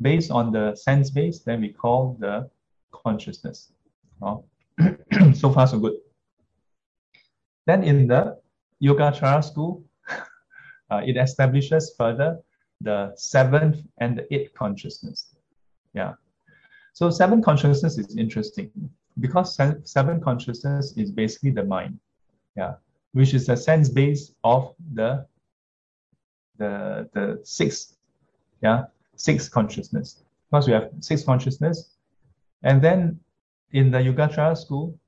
[0.00, 2.50] based on the sense base, then we call the
[3.02, 3.72] consciousness.
[4.22, 4.44] Oh.
[5.34, 5.94] so far, so good.
[7.66, 8.38] Then in the
[8.82, 9.84] Yogacara school,
[10.90, 12.38] uh, it establishes further
[12.80, 15.34] the seventh and the eighth consciousness.
[15.94, 16.14] Yeah.
[16.92, 18.70] So seven consciousness is interesting
[19.20, 21.98] because seven consciousness is basically the mind.
[22.56, 22.74] Yeah.
[23.12, 25.26] Which is the sense base of the
[26.58, 27.96] the the six,
[28.62, 28.84] yeah,
[29.16, 30.22] six consciousness.
[30.50, 31.93] Because we have six consciousness.
[32.64, 33.20] And then
[33.72, 34.98] in the Yogacara school,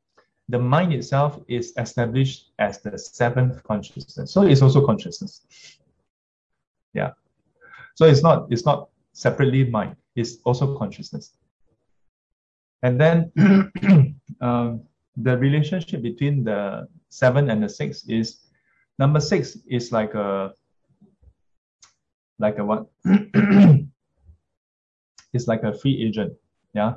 [0.48, 4.30] the mind itself is established as the seventh consciousness.
[4.30, 5.42] So it's also consciousness.
[6.92, 7.10] Yeah.
[7.96, 9.96] So it's not it's not separately mind.
[10.14, 11.32] It's also consciousness.
[12.82, 13.32] And then
[14.40, 14.82] um,
[15.16, 18.42] the relationship between the seven and the six is
[18.98, 20.52] number six is like a
[22.38, 22.86] like a what?
[25.32, 26.34] it's like a free agent.
[26.74, 26.94] Yeah.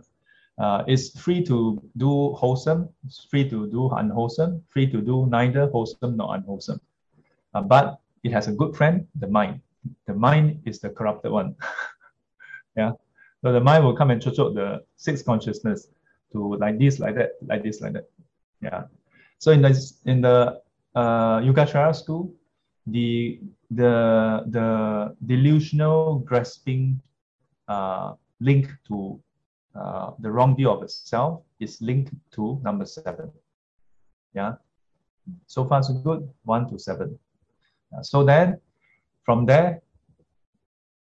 [0.60, 2.90] Uh, it's free to do wholesome,
[3.30, 6.82] free to do unwholesome, free to do neither wholesome nor unwholesome.
[7.54, 9.62] Uh, but it has a good friend, the mind.
[10.06, 11.56] The mind is the corrupted one.
[12.78, 12.92] yeah.
[13.42, 15.88] So the mind will come and choke the six consciousness
[16.34, 18.10] to like this, like that, like this, like that.
[18.62, 18.84] Yeah.
[19.38, 20.62] So in the in the
[20.94, 22.34] uh, Yogacara school,
[22.86, 23.40] the
[23.72, 27.00] the the delusional grasping
[27.70, 29.22] uh, link to
[29.80, 33.32] uh, the wrong view of itself is linked to number seven.
[34.34, 34.56] Yeah.
[35.48, 36.28] So far so good.
[36.44, 37.18] One to seven.
[37.96, 38.60] Uh, so then,
[39.24, 39.82] from there,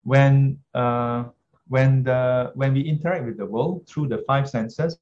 [0.03, 1.25] when uh,
[1.67, 4.97] when the when we interact with the world through the five senses,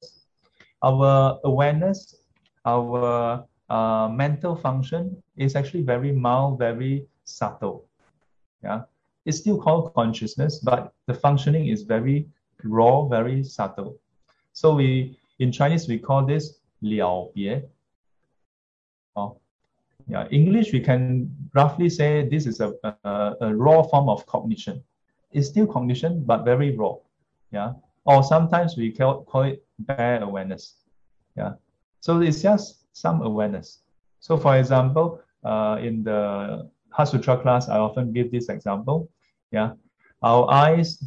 [0.82, 2.16] our awareness,
[2.64, 7.88] our uh, mental function is actually very mild, very subtle.
[8.62, 8.82] Yeah,
[9.24, 12.26] it's still called consciousness, but the functioning is very
[12.64, 13.98] raw, very subtle.
[14.52, 17.62] So we in Chinese we call this liao bie.
[19.16, 19.38] Oh,
[20.08, 20.26] yeah.
[20.30, 24.82] English we can roughly say this is a, a, a raw form of cognition
[25.36, 26.94] it's still cognition, but very raw.
[27.52, 27.74] Yeah.
[28.04, 30.76] Or sometimes we call, call it bare awareness.
[31.36, 31.52] Yeah.
[32.00, 33.80] So it's just some awareness.
[34.20, 39.10] So for example, uh, in the Heart Sutra class, I often give this example.
[39.52, 39.72] Yeah.
[40.22, 41.04] Our eyes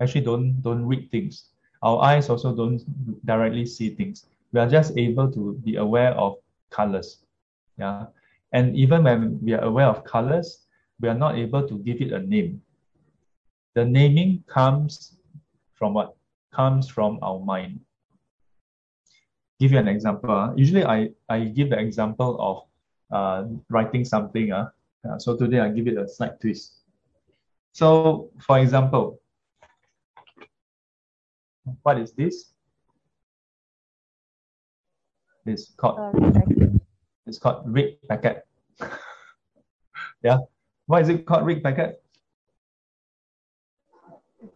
[0.00, 1.50] actually don't don't read things.
[1.82, 2.82] Our eyes also don't
[3.26, 4.26] directly see things.
[4.52, 6.36] We are just able to be aware of
[6.70, 7.18] colors.
[7.78, 8.06] Yeah.
[8.52, 10.66] And even when we are aware of colors,
[11.00, 12.62] we are not able to give it a name.
[13.74, 15.16] The naming comes
[15.74, 16.16] from what?
[16.52, 17.80] Comes from our mind.
[19.60, 20.30] Give you an example.
[20.30, 20.54] Uh.
[20.54, 22.56] Usually I, I give the example of
[23.12, 24.52] uh, writing something.
[24.52, 24.70] Uh.
[25.06, 26.80] Uh, so today I give it a slight twist.
[27.72, 29.20] So for example,
[31.82, 32.52] what is this?
[35.44, 36.16] It's called
[37.26, 38.46] it's called red packet.
[40.22, 40.38] yeah.
[40.86, 42.02] Why is it called red packet?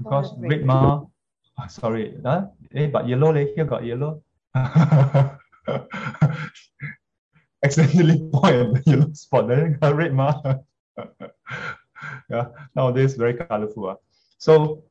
[0.03, 2.47] because red ma oh, sorry huh?
[2.75, 4.23] eh, but yellow leh, here got yellow
[7.65, 10.33] accidentally point the yellow spot then got red ma
[12.31, 13.97] yeah nowadays very colorful uh.
[14.39, 14.83] so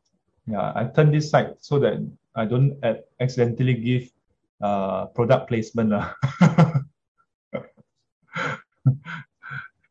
[0.49, 1.93] yeah i turn this side so that
[2.35, 2.77] i don't
[3.19, 4.12] accidentally give
[4.62, 6.13] uh, product placement uh.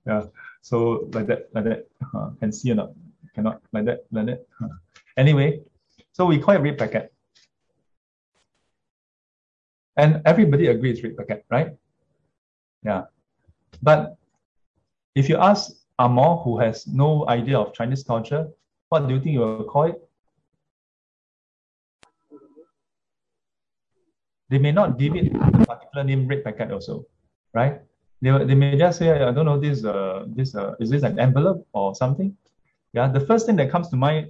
[0.07, 0.23] yeah
[0.61, 2.91] so like that like that uh, can see or not
[3.35, 4.69] cannot like that like that uh.
[5.19, 5.61] Anyway,
[6.13, 7.13] so we call it red packet.
[9.97, 11.73] And everybody agrees red packet, right?
[12.85, 13.03] Yeah.
[13.83, 14.17] But
[15.17, 18.47] if you ask Amor, who has no idea of Chinese culture,
[18.91, 20.08] what do you think you will call it?
[24.51, 27.05] They may not give it a particular name, red packet also,
[27.55, 27.81] right?
[28.23, 31.19] They, they may just say, I don't know, this, uh, this uh, is this an
[31.19, 32.37] envelope or something?
[32.93, 34.29] Yeah, the first thing that comes to mind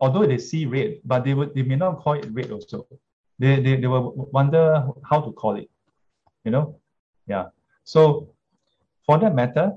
[0.00, 2.86] although they see red, but they would they may not call it red also.
[3.38, 5.70] They, they, they will wonder how to call it,
[6.44, 6.80] you know?
[7.26, 7.46] Yeah.
[7.84, 8.30] So
[9.04, 9.72] for that matter,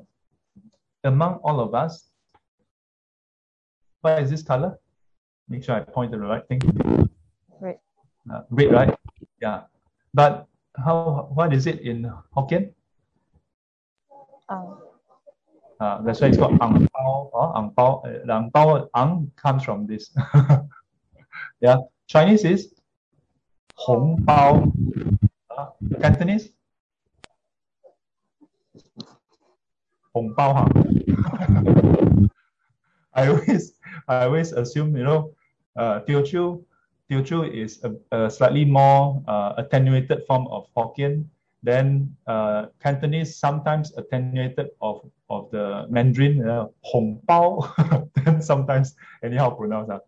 [1.03, 2.09] among all of us,
[4.01, 4.79] what is this color?
[5.49, 6.61] Make sure I point to the right thing.
[7.59, 7.79] Red.
[8.31, 8.95] Uh, red, right?
[9.41, 9.63] Yeah.
[10.13, 12.73] But how what is it in Hokkien?
[14.49, 14.89] Um,
[15.79, 18.03] Uh, that's why it's called ang pao or ang pao.
[18.03, 20.11] Uh, ang pao ang comes from this.
[21.63, 21.79] yeah.
[22.07, 22.75] Chinese is
[23.79, 24.67] hong pao.
[25.47, 25.71] Uh,
[26.03, 26.51] Cantonese
[30.11, 30.51] hong pao.
[30.51, 30.67] Huh?
[33.15, 33.71] I always
[34.07, 35.31] I always assume you know
[35.79, 36.59] uh, Teochew
[37.09, 41.25] Teochew is a, a slightly more uh, attenuated form of Hokkien.
[41.63, 47.21] Then uh, Cantonese sometimes attenuated of of the Mandarin, uh, Hong
[48.25, 49.91] then sometimes anyhow pronounced.
[49.91, 49.99] Uh.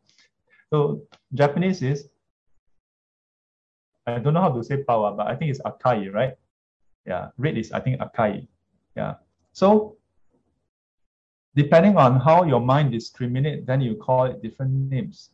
[0.71, 2.07] So Japanese is,
[4.07, 6.33] I don't know how to say Bao, but I think it's Akai, right?
[7.05, 8.47] Yeah, red is I think Akai.
[8.95, 9.15] Yeah.
[9.51, 9.97] So
[11.55, 15.31] depending on how your mind discriminate, then you call it different names.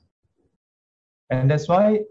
[1.29, 2.01] And that's why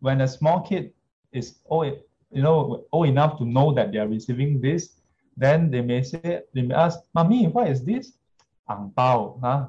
[0.00, 0.92] when a small kid
[1.32, 1.98] is old,
[2.30, 5.00] you know, old enough to know that they are receiving this,
[5.36, 8.12] then they may say, they may ask, Mommy, what is this?
[8.68, 9.68] Ang bao, huh?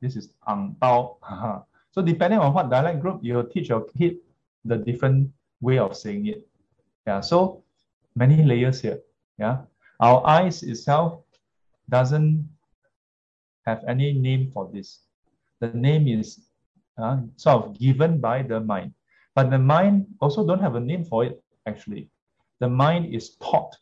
[0.00, 1.16] This is ang bao.
[1.90, 4.18] so depending on what dialect group, you teach your kid
[4.64, 6.46] the different way of saying it.
[7.06, 7.64] Yeah, so
[8.14, 9.00] many layers here.
[9.38, 9.66] Yeah,
[9.98, 11.22] our eyes itself
[11.90, 12.48] doesn't
[13.66, 15.00] have any name for this.
[15.60, 16.40] The name is
[16.98, 18.92] uh, sort of given by the mind.
[19.34, 22.08] But the mind also don't have a name for it, actually.
[22.60, 23.76] The mind is taught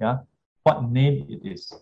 [0.00, 0.18] yeah,
[0.64, 1.72] what name it is.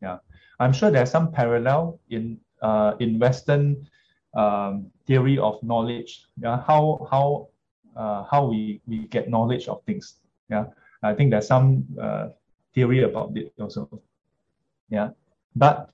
[0.00, 0.18] Yeah,
[0.60, 3.88] I'm sure there's some parallel in uh, in Western
[4.34, 6.26] um, theory of knowledge.
[6.36, 7.48] Yeah, how how
[7.96, 10.20] uh, how we we get knowledge of things.
[10.50, 10.66] Yeah,
[11.02, 12.28] I think there's some uh,
[12.74, 14.02] theory about it also.
[14.90, 15.10] Yeah,
[15.56, 15.90] but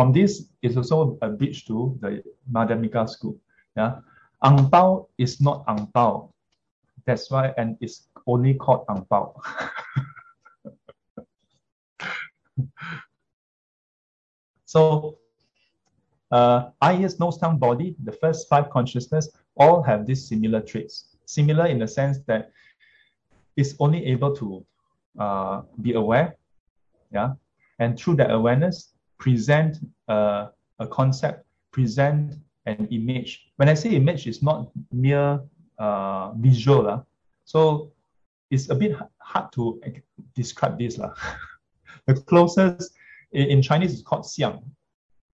[0.00, 3.36] from this is also a bridge to the Madhyamika school.
[3.76, 4.00] Yeah,
[4.42, 6.32] ang pao is not ang pao.
[7.04, 9.34] That's why, and it's only called ang pao.
[14.64, 15.18] so,
[16.32, 21.14] uh, eye, ears, nose, tongue, body, the first five consciousness, all have these similar traits.
[21.26, 22.52] Similar in the sense that
[23.54, 24.64] it's only able to
[25.20, 26.36] uh, be aware,
[27.12, 27.34] yeah,
[27.78, 29.76] and through that awareness, present
[30.08, 30.48] uh,
[30.80, 32.34] a concept, present
[32.66, 33.46] an image.
[33.56, 35.40] When I say image, it's not mere
[35.78, 36.88] uh, visual.
[36.88, 37.02] Uh.
[37.44, 37.92] So
[38.50, 39.80] it's a bit hard to
[40.34, 40.98] describe this.
[40.98, 41.14] Uh.
[42.06, 42.92] the closest
[43.32, 44.62] in, in Chinese is called xiang.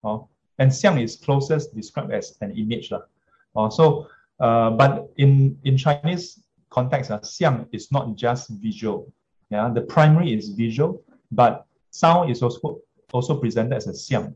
[0.05, 0.19] Uh,
[0.59, 2.93] and xiang is closest described as an image.
[2.93, 4.07] Uh, so,
[4.41, 9.13] uh, but in, in Chinese context, uh, xiang is not just visual.
[9.51, 12.81] Yeah, the primary is visual, but sound is also
[13.13, 14.35] also presented as a xiang.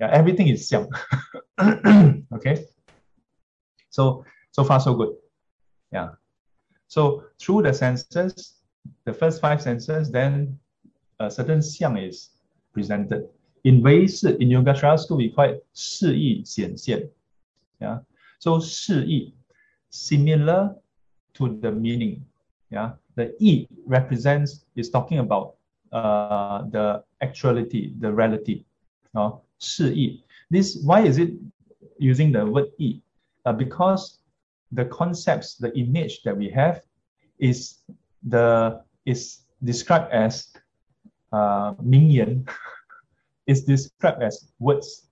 [0.00, 0.88] Yeah, everything is xiang.
[2.34, 2.64] okay.
[3.90, 5.14] So so far so good.
[5.92, 6.10] Yeah.
[6.88, 8.54] So through the senses,
[9.04, 10.58] the first five senses, then
[11.20, 12.30] a certain xiang is
[12.72, 13.28] presented.
[13.64, 17.08] In ways, in in Yogacara school, we call it Shi Yi Xian Xian.
[17.80, 17.98] Yeah.
[18.38, 19.34] So Shi Yi,
[19.90, 20.76] similar
[21.34, 22.24] to the meaning.
[22.70, 22.92] Yeah.
[23.14, 25.53] The e represents, is talking about
[25.93, 28.65] uh, the actuality, the reality.
[29.13, 30.23] Uh, 示意.
[30.49, 31.33] This why is it
[31.99, 33.01] using the word yi?
[33.45, 34.19] Uh, because
[34.71, 36.81] the concepts, the image that we have,
[37.39, 37.79] is
[38.23, 40.47] the is described as
[41.31, 42.45] uh, 名言
[43.47, 45.09] is described as words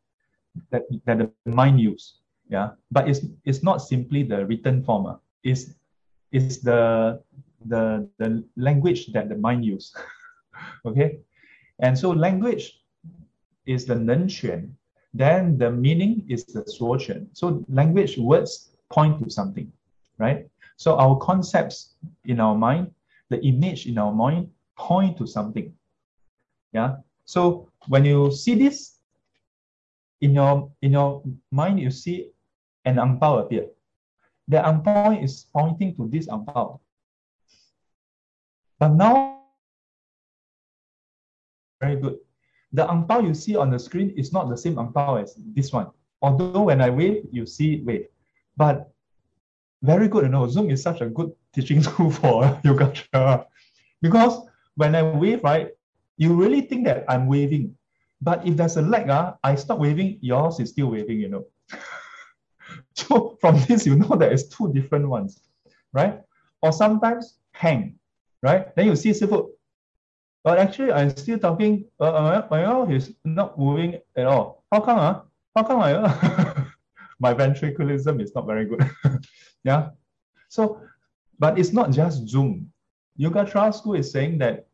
[0.70, 2.20] that, that the mind use.
[2.50, 5.06] Yeah, but it's it's not simply the written form.
[5.06, 5.18] Uh.
[5.44, 5.74] It's
[6.32, 7.22] it's the
[7.66, 9.94] the the language that the mind use.
[10.85, 11.19] okay?
[11.79, 12.83] And so language
[13.67, 14.73] is the nenquan
[15.15, 17.27] then the meaning is the suoquan.
[17.35, 19.71] So language words point to something
[20.19, 20.49] right?
[20.77, 21.95] So our concepts
[22.25, 22.93] in our mind
[23.29, 25.73] the image in our mind point to something.
[26.73, 26.97] Yeah?
[27.25, 28.99] So when you see this
[30.21, 32.31] in your in your mind you see
[32.85, 33.67] an angpao appear.
[34.49, 36.81] The angpao is pointing to this angpao,
[38.79, 39.32] but now
[41.83, 42.17] very good.
[42.73, 45.35] The ang pao you see on the screen is not the same ang pao as
[45.53, 45.91] this one.
[46.23, 48.07] Although when I wave, you see wave.
[48.57, 48.89] But
[49.83, 52.95] very good, you know, Zoom is such a good teaching tool for yoga
[54.01, 55.75] because when I wave, right,
[56.17, 57.75] you really think that I'm waving.
[58.23, 61.45] But if there's a lag, uh, I stop waving, yours is still waving, you know.
[62.95, 65.43] so from this, you know that it's two different ones,
[65.93, 66.23] right?
[66.63, 67.99] Or sometimes hang,
[68.41, 68.75] right?
[68.77, 69.51] Then you see Sifu
[70.45, 71.85] But actually, I'm still talking.
[72.01, 74.65] Uh, my, my mouth is not moving at all.
[74.73, 74.99] How come?
[74.99, 75.21] Uh?
[75.55, 75.95] How come I?
[75.95, 76.65] Uh?
[77.21, 78.83] my ventriculism is not very good.
[79.65, 79.91] yeah.
[80.49, 80.81] So,
[81.39, 82.73] but it's not just Zoom.
[83.19, 84.67] Yogacara School is saying that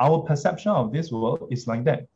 [0.00, 2.06] our perception of this world is like that.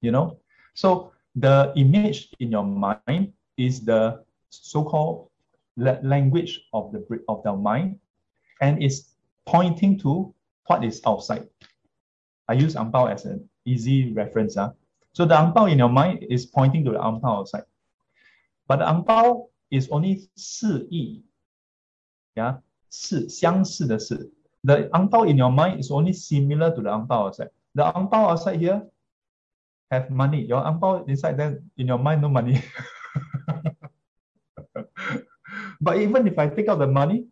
[0.00, 0.38] You know,
[0.74, 5.28] so the image in your mind is the so-called
[5.76, 7.98] language of the of the mind,
[8.60, 9.16] and it's
[9.46, 10.34] pointing to
[10.66, 11.48] what is outside.
[12.48, 14.54] I use "angpao" as an easy reference.
[14.54, 14.72] Huh?
[15.12, 17.64] So the "angpao" in your mind is pointing to the "angpao" outside.
[18.68, 21.22] But the "angpao" is only 似义.
[22.36, 22.58] Yeah,
[22.90, 23.28] 四,
[24.64, 27.50] The "angpao" in your mind is only similar to the "angpao" outside.
[27.74, 28.82] The "angpao" outside here
[29.90, 30.44] have money.
[30.44, 32.62] Your "angpao" inside there, in your mind, no money.
[35.80, 37.26] but even if I take out the money,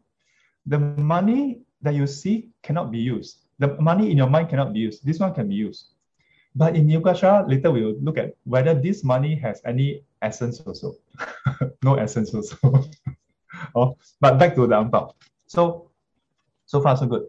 [0.66, 3.43] the money that you see cannot be used.
[3.58, 5.04] The money in your mind cannot be used.
[5.04, 5.86] This one can be used.
[6.54, 10.94] But in Yogacara, later we will look at whether this money has any essence also.
[11.82, 12.56] no essence also.
[13.74, 15.14] oh, but back to the Ampao.
[15.46, 15.90] So,
[16.66, 17.26] so far so good.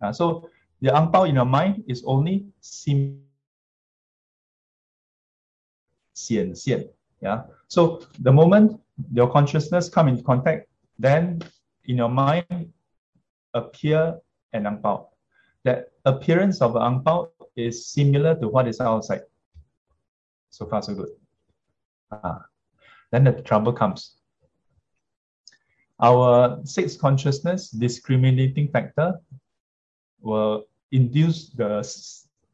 [0.00, 0.48] Uh, so
[0.80, 3.28] the Ampao in your mind is only sim
[6.18, 6.90] 显现.
[7.20, 7.44] Yeah.
[7.68, 8.80] So the moment
[9.12, 11.40] your consciousness come in contact, then
[11.84, 12.72] in your mind
[13.54, 14.18] appear
[14.52, 15.08] an angpao.
[15.64, 19.22] That appearance of an angpao is similar to what is outside.
[20.50, 21.10] So far, so good.
[22.10, 22.44] Ah.
[23.10, 24.16] Then the trouble comes.
[26.00, 29.20] Our sixth consciousness discriminating factor
[30.20, 31.82] will induce the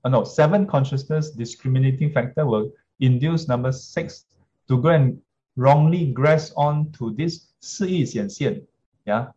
[0.04, 4.26] oh no seven consciousness discriminating factor will induce number six
[4.68, 5.20] to go and
[5.56, 8.66] wrongly grasp on to this 似义显现
[9.04, 9.32] ，yeah，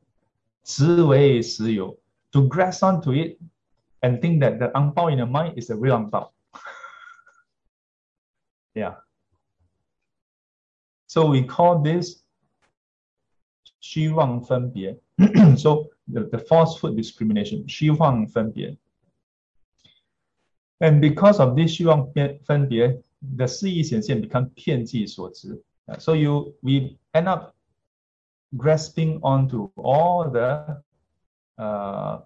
[0.64, 1.98] 执为实有
[2.34, 3.40] to grasp onto it
[4.04, 6.32] and think that the ang pao in your mind is a real ang pao.
[8.76, 8.96] yeah.
[11.08, 12.24] So we call this
[13.80, 14.96] Xi Wang Fen Bie.
[15.58, 18.78] So the, the falsehood discrimination, Xi Wang Fen Bie.
[20.80, 22.98] And because of this Xi Wang Fen Bie,
[23.36, 25.64] the 似义显现 become 遍计所执.
[26.00, 27.56] So you we end up
[28.56, 30.84] grasping onto all the
[31.58, 32.20] uh,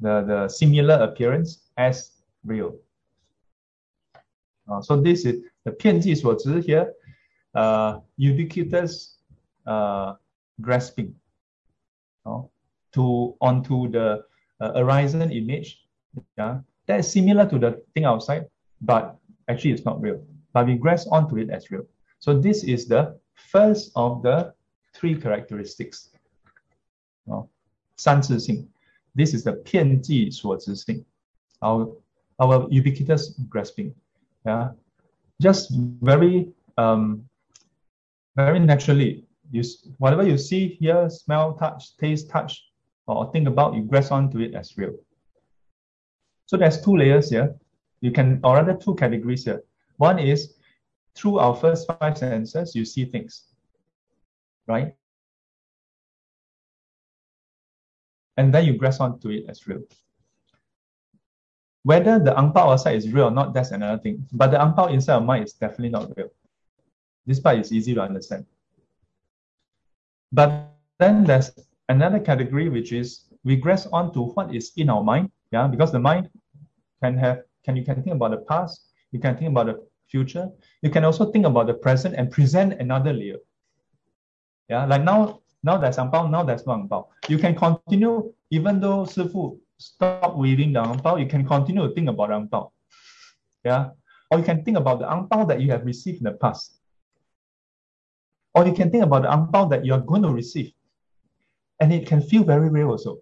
[0.00, 2.12] the, the similar appearance as
[2.44, 2.76] real.
[4.70, 6.94] Uh, so this is the 遍计所执 here,
[7.54, 9.18] uh, ubiquitous
[9.66, 10.14] uh,
[10.60, 11.14] grasping
[12.92, 14.24] to onto the
[14.60, 15.86] uh, horizon image.
[16.36, 18.46] Yeah, that is similar to the thing outside,
[18.80, 19.16] but
[19.48, 20.22] actually it's not real.
[20.52, 21.84] But we grasp onto it as real.
[22.18, 24.52] So this is the first of the
[24.94, 26.10] three characteristics.
[27.30, 27.48] Oh,
[27.96, 28.68] 三自性
[29.18, 31.04] this is the 遍计所执性
[31.60, 31.90] our
[32.38, 33.92] our ubiquitous grasping.
[34.44, 34.72] Yeah,
[35.40, 37.28] just very um,
[38.36, 39.24] very naturally.
[39.50, 39.62] You
[39.98, 42.62] whatever you see, hear, smell, touch, taste, touch,
[43.06, 44.94] or think about, you grasp onto it as real.
[46.46, 47.56] So there's two layers here.
[48.00, 49.62] You can, or rather, two categories here.
[49.96, 50.54] One is
[51.16, 53.48] through our first five senses, you see things,
[54.68, 54.94] right?
[58.38, 59.82] And then you grasp onto it as real.
[61.82, 64.26] Whether the angpao outside is real or not, that's another thing.
[64.32, 66.30] But the angpao inside of mind is definitely not real.
[67.26, 68.46] This part is easy to understand.
[70.32, 71.50] But then there's
[71.88, 75.30] another category which is we grasp onto what is in our mind.
[75.50, 76.30] Yeah, because the mind
[77.02, 80.48] can have can you can think about the past, you can think about the future,
[80.82, 83.38] you can also think about the present and present another layer.
[84.68, 87.06] Yeah, like now now there's Angbao, now there's no Angbao.
[87.28, 92.08] You can continue, even though Sifu stop weaving the Angbao, you can continue to think
[92.08, 92.70] about Angbao.
[93.64, 93.90] Yeah.
[94.30, 96.78] Or you can think about the Angbao that you have received in the past.
[98.54, 100.72] Or you can think about the Angbao that you are going to receive.
[101.80, 103.18] And it can feel very real also.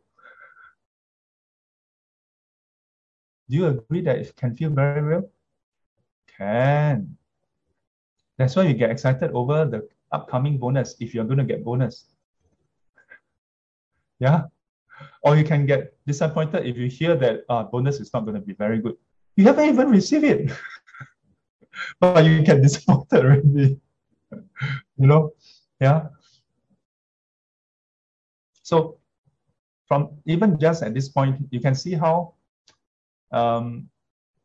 [3.49, 5.31] Do you agree that it can feel very real?
[6.37, 7.17] Can.
[8.39, 12.16] That's why you get excited over the upcoming bonus if you're going to get bonus.
[14.19, 14.43] Yeah.
[15.23, 18.41] Or you can get disappointed if you hear that uh, bonus is not going to
[18.41, 18.97] be very good.
[19.37, 20.53] You haven't even received it.
[22.01, 23.81] but you get disappointed already.
[24.97, 25.33] you know?
[25.81, 26.09] Yeah.
[28.63, 28.99] So
[29.87, 32.35] from even just at this point, you can see how
[33.33, 33.89] um,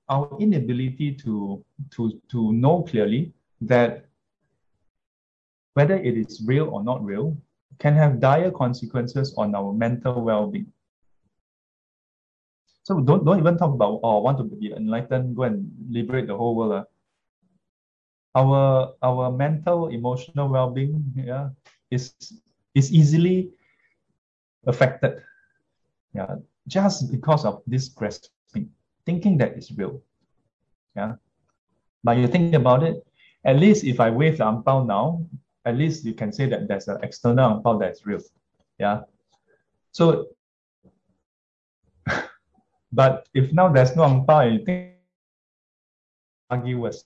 [0.10, 4.06] our inability to, to, to know clearly that
[5.74, 7.38] whether it is real or not real
[7.80, 10.72] can have dire consequences on our mental well-being.
[12.84, 16.36] So don't don't even talk about oh want to be enlightened, go and liberate the
[16.36, 16.74] whole world.
[16.74, 16.86] Uh.
[18.34, 21.50] Our our mental emotional well-being yeah
[21.92, 22.16] is
[22.74, 23.52] is easily
[24.66, 25.22] affected.
[26.14, 26.36] Yeah,
[26.68, 28.70] just because of this grasping,
[29.06, 30.02] thinking that it's real.
[30.96, 31.16] Yeah.
[32.04, 33.06] But you think about it,
[33.46, 35.26] at least if I wave the ampao now,
[35.66, 38.22] at least you can say that there's an external ampao that's real.
[38.80, 39.02] Yeah.
[39.92, 40.28] So,
[42.92, 44.96] but if now there's no ampao, you think
[46.50, 47.04] argue worse.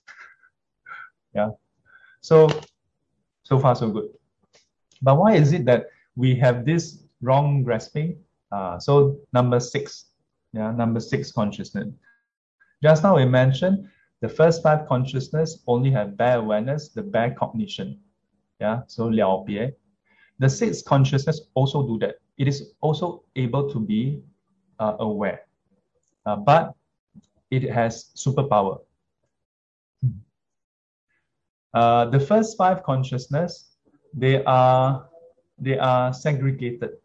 [1.34, 1.50] yeah.
[2.20, 2.48] So,
[3.44, 4.08] so far so good.
[5.02, 5.86] But why is it that
[6.16, 8.18] we have this wrong grasping?
[8.50, 10.06] Uh, so number six,
[10.52, 11.88] yeah, number six consciousness.
[12.82, 13.88] Just now we mentioned
[14.20, 18.00] the first five consciousness only have bare awareness, the bare cognition.
[18.60, 19.72] Yeah, so liao bie.
[20.38, 22.16] The sixth consciousness also do that.
[22.38, 24.22] It is also able to be
[24.78, 25.46] uh, aware,
[26.26, 26.74] uh, but
[27.50, 28.80] it has superpower.
[31.72, 33.76] Uh, the first five consciousness,
[34.12, 35.08] they are
[35.58, 36.96] they are segregated.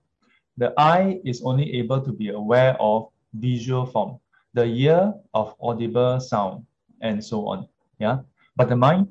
[0.58, 4.20] The eye is only able to be aware of visual form,
[4.54, 6.66] the ear of audible sound,
[7.02, 7.68] and so on.
[8.00, 8.20] Yeah,
[8.56, 9.08] but the mind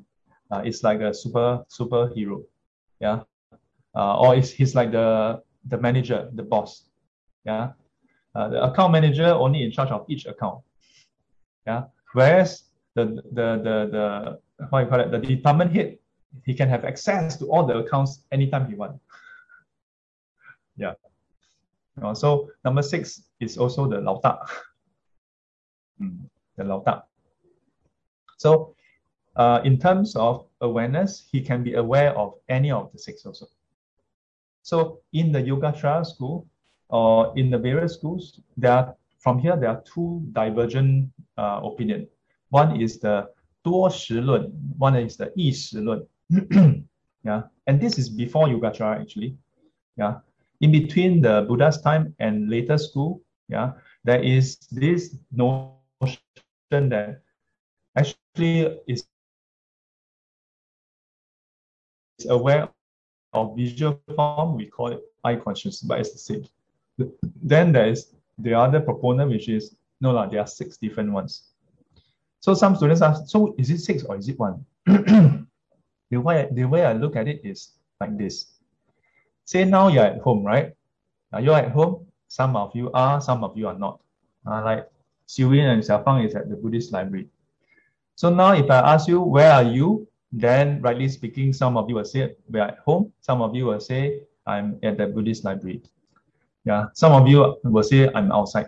[0.51, 2.43] uh, is like a super superhero.
[2.99, 3.23] Yeah,
[3.95, 6.85] uh, or is he's like the the manager, the boss.
[7.45, 7.73] Yeah,
[8.35, 10.61] uh, the account manager only in charge of each account.
[11.65, 12.63] Yeah, whereas
[12.95, 15.97] the the the the what you call it, the department head,
[16.45, 18.99] he can have access to all the accounts anytime he wants.
[20.77, 20.93] yeah.
[22.13, 24.37] So number six is also the Lao Da.
[26.01, 27.01] Mm, the Lao Da.
[28.37, 28.75] So
[29.35, 33.47] uh, in terms of awareness, he can be aware of any of the six also.
[34.61, 36.47] So in the Yoga Yogacara school
[36.89, 42.07] or in the various schools, there are, from here there are two divergent uh, opinion.
[42.49, 43.29] One is the
[43.63, 46.05] Duo Shi Lun, one is the Yi Shi Lun.
[47.23, 49.37] yeah, and this is before Yoga Yogacara actually.
[49.97, 50.19] Yeah,
[50.59, 53.73] in between the Buddha's time and later school, yeah,
[54.03, 56.19] there is this notion
[56.69, 57.21] that
[57.95, 59.05] actually is
[62.25, 62.69] aware
[63.33, 66.45] of visual form, we call it eye consciousness, but it's the same.
[67.41, 71.43] Then there is the other proponent, which is no, lah, there are six different ones.
[72.39, 74.65] So some students ask, so is it six or is it one?
[74.85, 75.45] the,
[76.11, 78.47] way, the way I look at it is like this.
[79.45, 80.73] Say now you're at home, right?
[81.31, 82.07] Are you at home?
[82.27, 84.01] Some of you are, some of you are not.
[84.45, 84.89] Uh, like
[85.27, 87.27] Xiu and Xiaofang is at the Buddhist library.
[88.15, 90.07] So now if I ask you, where are you?
[90.31, 93.11] Then rightly speaking, some of you will say, we're at home.
[93.19, 95.81] Some of you will say, I'm at the Buddhist library.
[96.63, 98.67] Yeah, some of you will say, I'm outside.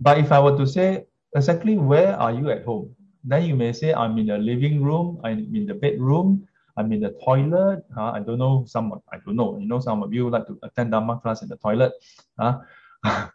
[0.00, 2.94] But if I were to say, exactly where are you at home?
[3.24, 6.46] Then you may say, I'm in the living room, I'm in the bedroom,
[6.76, 7.84] I'm in the toilet.
[7.96, 10.58] Uh, I don't know, some, I don't know, you know, some of you like to
[10.62, 11.92] attend Dharma class in the toilet.
[12.38, 12.58] Uh,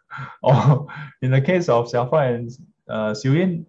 [0.42, 0.86] or
[1.20, 2.50] in the case of Xiaofa and
[2.88, 3.14] uh,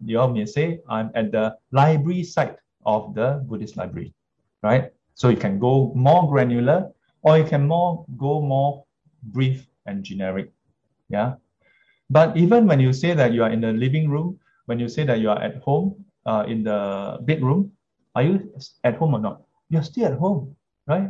[0.05, 2.55] you all may say, I'm at the library site
[2.89, 4.13] of the Buddhist library,
[4.63, 4.91] right?
[5.13, 6.89] So you can go more granular
[7.21, 8.85] or you can more go more
[9.35, 10.51] brief and generic.
[11.09, 11.35] Yeah.
[12.09, 15.03] But even when you say that you are in the living room, when you say
[15.05, 17.71] that you are at home, uh, in the bedroom,
[18.15, 18.51] are you
[18.83, 19.41] at home or not?
[19.69, 20.55] You're still at home,
[20.87, 21.09] right?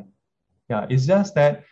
[0.70, 1.64] Yeah, it's just that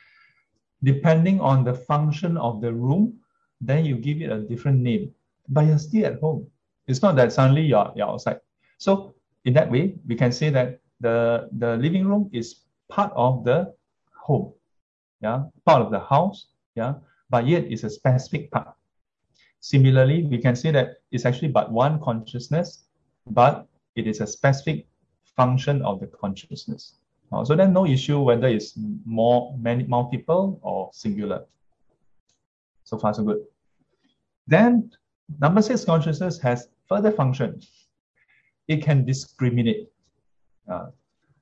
[0.83, 3.19] depending on the function of the room,
[3.61, 5.13] then you give it a different name,
[5.49, 6.47] but you're still at home.
[6.87, 8.39] It's not that suddenly you're, you're outside.
[8.77, 9.15] So
[9.47, 13.73] in that way, we can say that the, the living room is part of the
[14.13, 14.51] home,
[15.21, 16.95] yeah, part of the house, yeah,
[17.29, 18.75] but yet it's a specific part.
[19.61, 22.83] Similarly, we can say that it's actually but one consciousness,
[23.27, 24.85] but it is a specific
[25.37, 26.95] function of the consciousness.
[27.31, 28.73] Uh, so then no issue whether it's
[29.05, 31.45] more many multiple or singular.
[32.83, 33.43] So far so good.
[34.45, 34.91] Then
[35.39, 37.61] number six consciousness has further function
[38.68, 39.88] It can discriminate.
[40.68, 40.90] Uh,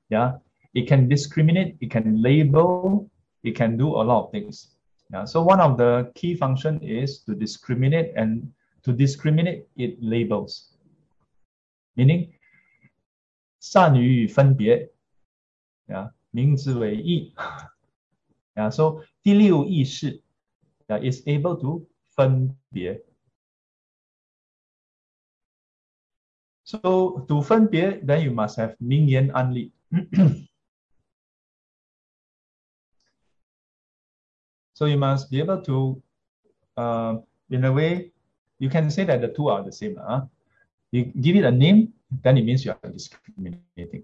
[0.09, 0.39] yeah,
[0.73, 3.09] it can discriminate, it can label,
[3.43, 4.75] it can do a lot of things.
[5.11, 8.51] Yeah, so one of the key function is to discriminate and
[8.83, 10.75] to discriminate it labels.
[11.95, 12.29] Meaning
[13.59, 14.89] 善于分别，
[15.87, 17.33] yeah, 名之为义。
[18.55, 20.21] yeah, so 第六意识
[20.87, 23.03] yeah, is able to 分别。
[26.66, 29.70] So to 分别, then you must have 名言安立.
[34.74, 36.02] so you must be able to,
[36.74, 38.10] uh, in a way,
[38.58, 39.94] you can say that the two are the same.
[39.94, 40.26] Huh?
[40.90, 41.92] You give it a name,
[42.24, 44.02] then it means you are discriminating.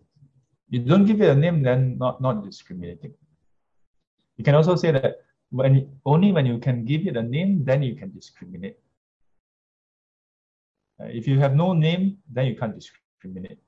[0.70, 3.14] You don't give it a name, then not, not discriminating.
[4.36, 5.16] You can also say that
[5.50, 8.78] when only when you can give it a name, then you can discriminate.
[11.02, 13.58] Uh, if you have no name, then you can't discriminate.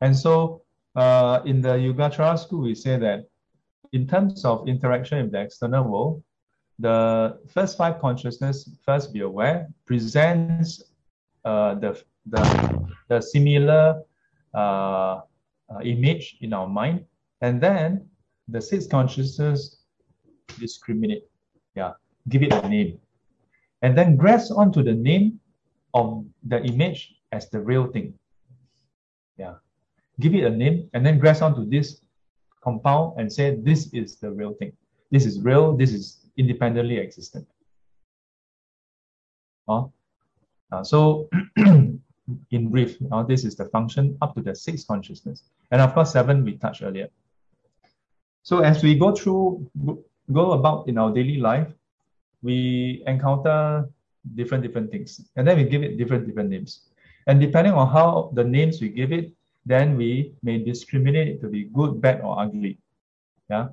[0.00, 0.62] And so
[0.96, 3.26] uh, in the Yogacara school, we say that
[3.92, 6.22] in terms of interaction with the external world,
[6.78, 10.82] the first five consciousness, first be aware, presents
[11.44, 14.02] uh, the, the, the similar
[14.54, 15.20] uh, uh,
[15.84, 17.04] image in our mind.
[17.42, 18.08] And then
[18.48, 19.79] the sixth consciousness
[20.58, 21.28] discriminate.
[21.74, 21.92] Yeah,
[22.28, 22.98] give it a name.
[23.82, 25.40] And then grasp onto the name
[25.94, 28.14] of the image as the real thing.
[29.36, 29.54] Yeah.
[30.18, 32.02] Give it a name and then grasp onto this
[32.62, 34.72] compound and say this is the real thing.
[35.10, 37.46] This is real, this is independently existent.
[39.66, 39.84] Uh,
[40.72, 45.42] uh, so in brief, uh, this is the function up to the sixth consciousness.
[45.70, 47.08] And of course, seven we touched earlier.
[48.42, 49.70] So as we go through,
[50.32, 51.68] go about in our daily life,
[52.42, 53.88] we encounter
[54.34, 56.90] different different things, and then we give it different different names.
[57.26, 59.32] And depending on how the names we give it,
[59.66, 62.78] then we may discriminate it to be good, bad, or ugly.
[63.48, 63.68] Yeah.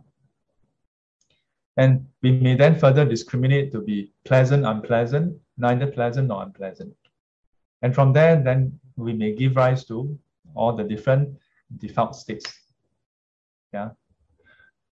[1.77, 6.93] And we may then further discriminate to be pleasant, unpleasant, neither pleasant nor unpleasant.
[7.81, 10.17] And from there, then we may give rise to
[10.55, 11.37] all the different
[11.77, 12.51] default states.
[13.73, 13.91] Yeah.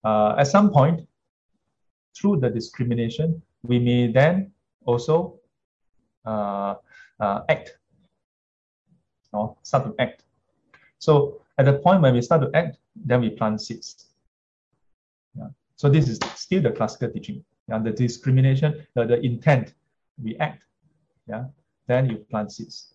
[0.03, 1.07] Uh, at some point,
[2.16, 4.51] through the discrimination, we may then
[4.86, 5.39] also
[6.26, 6.76] uh,
[7.20, 7.78] uh, act
[9.32, 10.24] or start to act.
[10.99, 14.07] So at the point when we start to act, then we plant seeds.
[15.38, 15.47] Yeah.
[15.76, 17.43] So this is still the classical teaching.
[17.68, 19.74] Yeah, the discrimination, the, the intent,
[20.22, 20.64] we act.
[21.28, 21.45] Yeah,
[21.88, 22.93] then you plant seeds.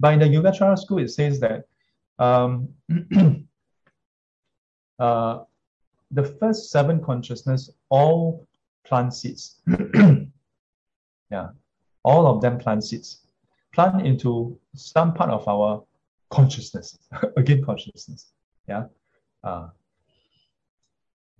[0.00, 1.66] But in the Yogacara school, it says that
[2.18, 2.68] um,
[4.98, 5.40] uh,
[6.12, 8.46] the first seven consciousness all
[8.84, 9.60] plant seeds.
[11.30, 11.48] yeah,
[12.04, 13.20] all of them plant seeds.
[13.72, 15.82] Plant into some part of our
[16.30, 16.98] consciousness.
[17.36, 18.32] Again, consciousness.
[18.68, 18.84] Yeah.
[19.42, 19.68] Uh,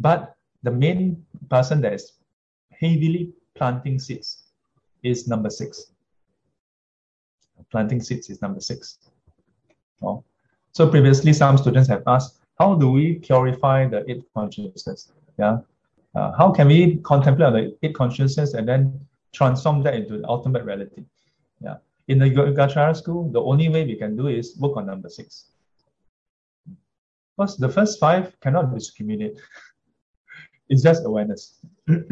[0.01, 2.13] but the main person that is
[2.71, 4.45] heavily planting seeds
[5.03, 5.93] is number six.
[7.71, 8.99] Planting seeds is number six.
[10.03, 10.25] Oh.
[10.73, 15.13] So previously, some students have asked, how do we purify the eight consciousness?
[15.39, 15.59] Yeah.
[16.15, 19.01] Uh, how can we contemplate on the eight consciousness and then
[19.33, 21.05] transform that into the ultimate reality?
[21.61, 21.77] Yeah.
[22.09, 25.47] In the Yogacara school, the only way we can do is work on number six.
[27.37, 29.41] Because the first five cannot discriminate.
[30.69, 31.59] it's just awareness.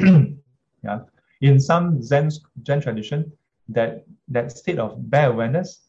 [0.84, 1.01] yeah.
[1.43, 2.30] In some Zen,
[2.66, 3.30] Zen tradition,
[3.68, 5.82] that, that state of bare awareness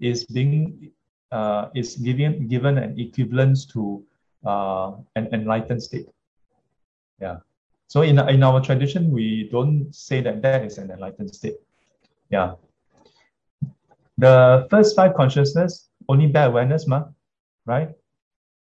[0.00, 0.90] is being
[1.32, 4.02] uh, is given given an equivalence to
[4.44, 6.08] uh, an enlightened state.
[7.20, 7.38] Yeah.
[7.88, 11.56] So in in our tradition, we don't say that that is an enlightened state.
[12.30, 12.54] Yeah.
[14.18, 17.04] The first five consciousness only bare awareness, ma,
[17.66, 17.90] right?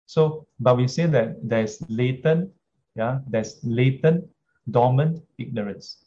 [0.07, 2.51] So, but we say that there's latent,
[2.95, 4.25] yeah, there's latent,
[4.71, 6.05] dormant ignorance.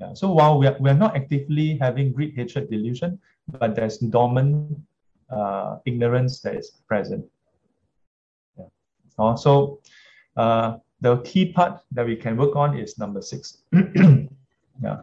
[0.00, 0.14] Yeah.
[0.14, 4.78] So while we are, we are not actively having greed, hatred, delusion, but there's dormant
[5.32, 7.24] uh, ignorance that is present.
[8.58, 8.66] Yeah.
[9.18, 9.80] Uh, so
[10.36, 13.58] uh, the key part that we can work on is number six.
[13.72, 15.02] yeah.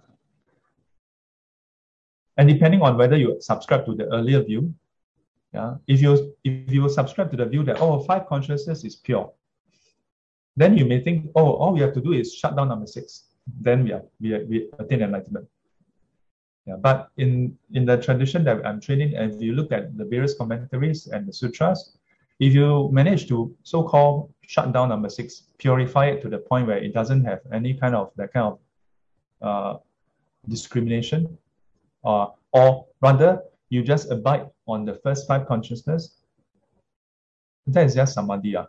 [2.38, 4.73] And depending on whether you subscribe to the earlier view,
[5.53, 9.34] yeah, if you if you subscribe to the view that oh five consciousness is pure,
[10.55, 13.25] then you may think oh all we have to do is shut down number six,
[13.59, 15.47] then we are we, are, we attain enlightenment.
[16.70, 20.36] Yeah, but in, in the tradition that I'm training, if you look at the various
[20.36, 21.97] commentaries and the sutras,
[22.39, 26.78] if you manage to so-called shut down number six, purify it to the point where
[26.78, 28.59] it doesn't have any kind of that kind of
[29.41, 29.78] uh,
[30.47, 31.39] discrimination,
[32.05, 36.17] uh, or rather, you just abide on the first five consciousness,
[37.65, 38.65] that is just samadhi, uh,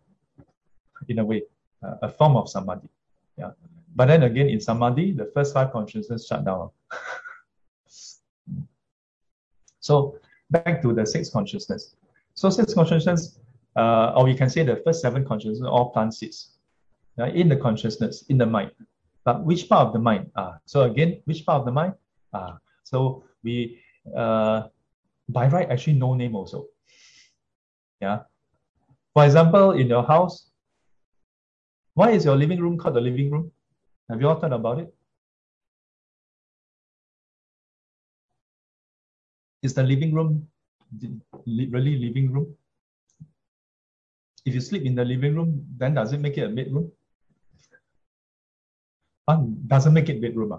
[1.09, 1.42] in a way,
[1.82, 2.88] uh, a form of samadhi.
[3.36, 3.51] Yeah.
[3.94, 6.70] But then again, in samadhi, the first five consciousness shut down.
[9.81, 10.18] So
[10.51, 11.97] back to the six consciousness.
[12.35, 13.39] So six consciousness,
[13.76, 16.57] uh, or we can say the first seven consciousness, all plant seeds
[17.35, 18.70] in the consciousness, in the mind.
[19.24, 20.31] But which part of the mind?
[20.35, 21.95] Uh, so again, which part of the mind?
[22.33, 22.53] Uh,
[22.85, 23.78] so we,
[24.16, 24.68] uh,
[25.28, 26.66] by right, actually no name also.
[28.01, 28.20] Yeah.
[29.12, 30.51] For example, in your house,
[31.95, 33.51] Why is your living room called the living room?
[34.09, 34.95] Have you all thought about it?
[39.62, 40.48] Is the living room
[41.56, 42.54] really living room?
[44.44, 46.90] If you sleep in the living room, then does it make it a bedroom?
[49.28, 50.52] Uh, doesn't make it bedroom.
[50.52, 50.58] Uh.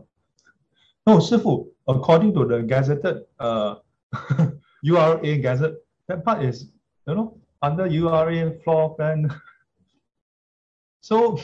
[1.08, 3.76] No, Shifu, according to the gazetted uh,
[4.84, 5.74] URA gazette,
[6.08, 6.72] that part is,
[7.08, 9.34] you know, under URA floor plan.
[11.02, 11.40] so,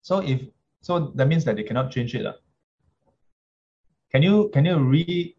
[0.00, 0.40] so if
[0.80, 2.26] so, that means that they cannot change it.
[2.26, 2.32] Uh.
[4.10, 5.36] Can you can you re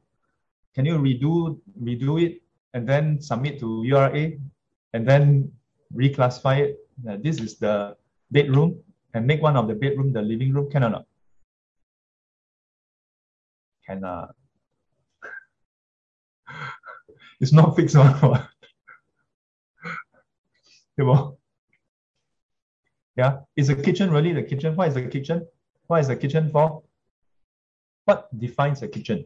[0.76, 2.42] can you redo redo it
[2.74, 4.34] and then submit to URA
[4.94, 5.52] and then
[5.96, 6.78] reclassify it?
[7.08, 7.96] Uh, this is the
[8.32, 10.70] bedroom and make one of the bedroom the living room.
[10.70, 11.06] Can or not?
[13.88, 14.36] Cannot.
[17.40, 18.48] it's not fixed one.
[23.16, 24.76] yeah, is the kitchen really the kitchen?
[24.76, 25.48] What is the kitchen?
[25.88, 26.84] What is the kitchen for?
[28.06, 29.26] What defines a kitchen?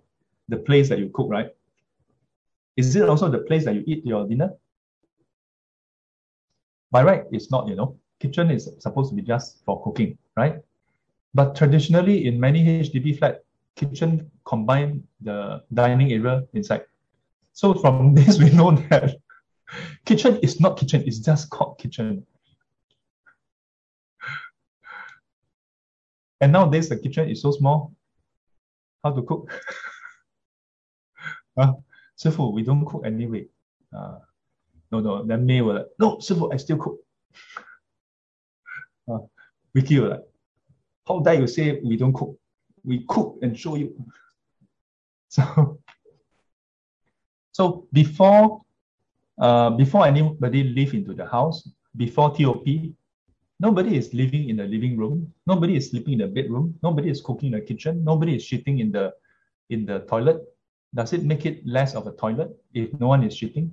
[0.50, 1.50] The place that you cook, right?
[2.76, 4.52] Is it also the place that you eat your dinner?
[6.92, 7.98] By right, it's not, you know.
[8.20, 10.56] Kitchen is supposed to be just for cooking, right?
[11.34, 13.44] But traditionally, in many HDB flat,
[13.76, 16.86] kitchen combine the dining area inside.
[17.54, 19.16] So from this, we know that
[20.06, 22.26] kitchen is not kitchen, it's just called kitchen.
[26.42, 27.94] And nowadays, the kitchen is so small.
[29.04, 29.52] How to cook?
[31.60, 31.74] uh,
[32.18, 33.46] Sifu, we don't cook anyway.
[33.96, 34.20] Uh,
[34.92, 36.98] no, no, then May will like, no, Sifu, I still cook.
[39.74, 40.24] Vicky will like,
[41.08, 42.38] how dare you say we don't cook?
[42.84, 43.94] We cook and show you.
[45.30, 45.80] So,
[47.52, 48.62] so before,
[49.40, 52.66] uh, before anybody live into the house, before TOP,
[53.60, 55.32] nobody is living in the living room.
[55.46, 56.76] Nobody is sleeping in the bedroom.
[56.82, 58.04] Nobody is cooking in the kitchen.
[58.04, 59.14] Nobody is shitting in the
[59.70, 60.42] in the toilet.
[60.94, 63.72] Does it make it less of a toilet if no one is shitting?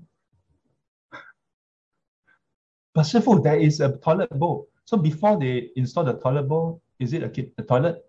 [2.94, 4.68] But Shifu, there is a toilet bowl.
[4.84, 8.04] So before they install the toilet bowl, is it a, a toilet?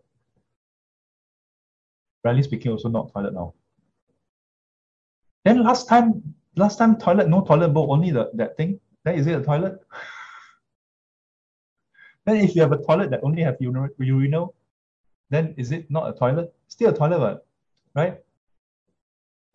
[2.23, 3.53] Rarely speaking, also not toilet now.
[5.43, 8.79] Then last time, last time toilet, no toilet bowl, only the that thing.
[9.03, 9.79] Then is it a toilet?
[12.25, 14.53] then if you have a toilet that only have urinal,
[15.29, 16.53] then is it not a toilet?
[16.67, 17.41] Still a toilet,
[17.95, 18.19] right?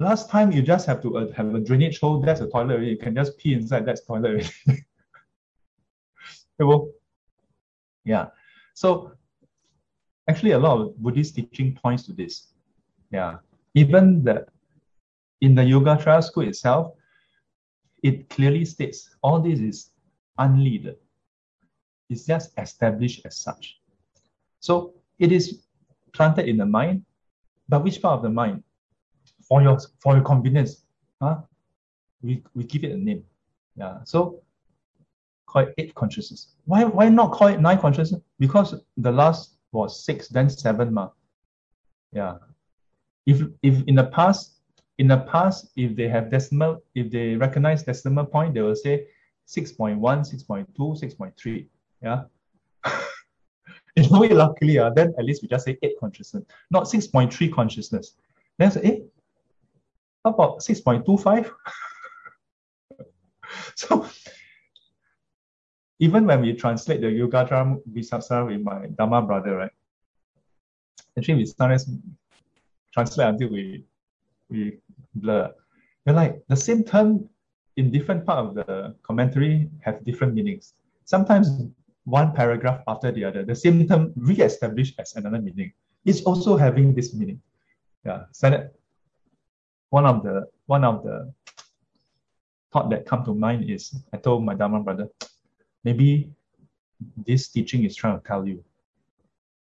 [0.02, 2.90] Last time you just have to uh, have a drainage hole, that's a toilet already.
[2.90, 4.42] You can just pee inside, that's toilet
[6.58, 6.82] already.
[8.04, 8.26] yeah.
[8.74, 9.12] So
[10.28, 12.48] actually a lot of Buddhist teaching points to this.
[13.12, 13.36] Yeah.
[13.74, 14.46] Even the
[15.40, 16.94] in the Yogacara school itself,
[18.02, 19.90] it clearly states all this is
[20.38, 20.96] unleaded.
[22.10, 23.78] It's just established as such.
[24.58, 25.62] So it is
[26.12, 27.04] planted in the mind,
[27.68, 28.64] but which part of the mind?
[29.52, 30.82] For your for your convenience,
[31.20, 31.42] huh?
[32.22, 33.22] We we give it a name.
[33.76, 33.98] Yeah.
[34.04, 34.40] So
[35.46, 36.54] call it eight consciousness.
[36.64, 38.22] Why why not call it nine consciousness?
[38.38, 41.10] Because the last was six, then seven ma.
[42.14, 42.38] Yeah.
[43.26, 44.62] If if in the past,
[44.96, 49.06] in the past, if they have decimal, if they recognize decimal point, they will say
[49.46, 51.66] 6.1, 6.2, 6.3.
[52.02, 52.22] Yeah.
[53.96, 57.52] in a way, luckily, uh, then at least we just say eight consciousness, not 6.3
[57.52, 58.14] consciousness.
[58.58, 58.98] Then say, eh,
[60.24, 61.50] about 6.25?
[63.74, 64.06] so
[65.98, 69.70] even when we translate the Yogacara Visasara with my Dharma brother, right?
[71.16, 71.86] Actually, we sometimes
[72.92, 73.84] translate until we
[74.50, 74.78] we
[75.14, 75.52] blur.
[76.04, 77.28] You're like the same term
[77.76, 80.74] in different part of the commentary have different meanings.
[81.04, 81.48] Sometimes
[82.04, 85.72] one paragraph after the other, the same term re-established as another meaning.
[86.04, 87.40] It's also having this meaning.
[88.04, 88.24] Yeah.
[89.92, 91.30] One of the one of the
[92.72, 95.08] thought that come to mind is I told my Dharma brother,
[95.84, 96.30] maybe
[97.26, 98.64] this teaching is trying to tell you.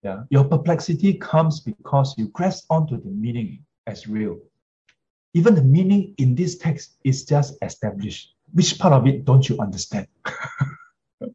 [0.05, 4.39] Yeah, your perplexity comes because you grasp onto the meaning as real.
[5.33, 8.35] Even the meaning in this text is just established.
[8.53, 10.07] Which part of it don't you understand?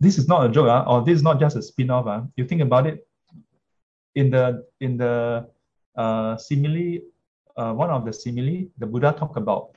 [0.00, 2.08] this is not a joke, uh, or this is not just a spin-off.
[2.08, 2.22] Uh.
[2.34, 3.06] You think about it,
[4.16, 5.46] in the in the
[5.96, 7.00] uh, simile,
[7.56, 9.76] uh, one of the simile, the Buddha talked about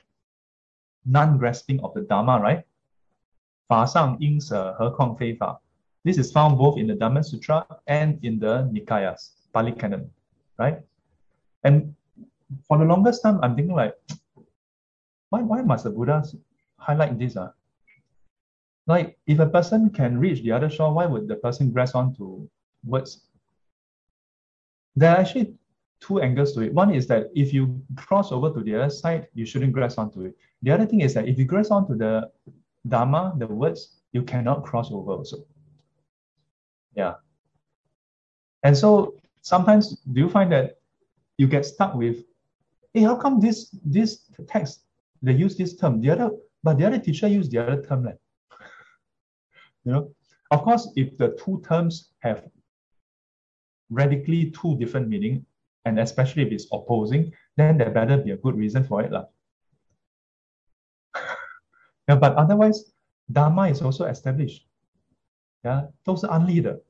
[1.04, 2.64] non-grasping of the Dharma, right?
[3.68, 5.58] Fa sang ying he kong fei fa.
[6.04, 10.10] This is found both in the Diamond Sutra and in the Nikayas, Pali Canon,
[10.58, 10.80] right?
[11.64, 11.94] And
[12.68, 13.94] for the longest time, I'm thinking like,
[15.30, 16.22] why, why must the Buddha
[16.76, 17.36] highlight this?
[17.36, 17.50] Uh?
[18.86, 22.46] Like, if a person can reach the other shore, why would the person grasp onto
[22.84, 23.22] words?
[24.94, 25.54] There are actually
[26.04, 26.72] two angles to it.
[26.74, 30.22] One is that if you cross over to the other side, you shouldn't grasp onto
[30.26, 30.36] it.
[30.62, 32.30] The other thing is that if you grasp onto the
[32.86, 35.38] Dharma, the words, you cannot cross over also.
[36.94, 37.14] Yeah.
[38.62, 40.78] And so sometimes do you find that
[41.38, 42.18] you get stuck with,
[42.92, 44.80] hey, how come this this text
[45.22, 46.30] they use this term, the other
[46.62, 48.18] but the other teacher used the other term like,
[49.84, 50.10] you know,
[50.50, 52.44] of course, if the two terms have
[53.90, 55.46] radically two different meaning,
[55.84, 59.12] and especially if it's opposing, then there better be a good reason for it.
[59.12, 59.26] Lah.
[62.08, 62.92] yeah, but otherwise,
[63.30, 64.66] Dharma is also established.
[65.64, 66.78] Yeah, those are unleader.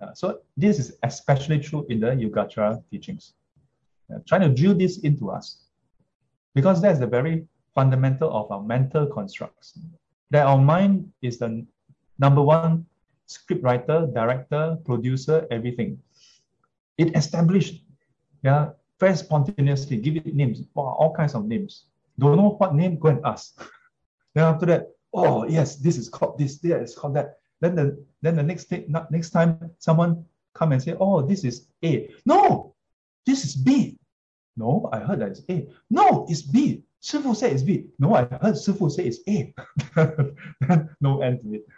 [0.00, 3.34] Yeah, so this is especially true in the Yogacara teachings.
[4.08, 5.64] Yeah, trying to drill this into us.
[6.54, 9.76] Because that's the very fundamental of our mental constructs.
[10.30, 11.66] That our mind is the
[12.20, 12.86] number one
[13.26, 15.98] script writer, director, producer, everything.
[16.98, 17.84] It established,
[18.42, 21.84] yeah, very spontaneously, give it names, wow, all kinds of names.
[22.18, 23.56] Don't know what name, go and ask.
[24.34, 27.38] then after that, oh yes, this is called this, this is called that.
[27.60, 30.24] Then the then the next thing, next time someone
[30.54, 32.10] come and say, oh, this is A.
[32.26, 32.74] No,
[33.24, 33.98] this is B.
[34.56, 35.68] No, I heard that it's A.
[35.88, 36.82] No, it's B.
[37.00, 37.86] Shifu said it's B.
[37.98, 39.54] No, I heard Shifu say it's A.
[41.00, 41.66] no end to it.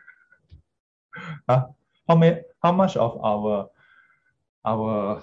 [1.48, 1.66] Huh?
[2.08, 3.68] How many, how much of our
[4.64, 5.22] our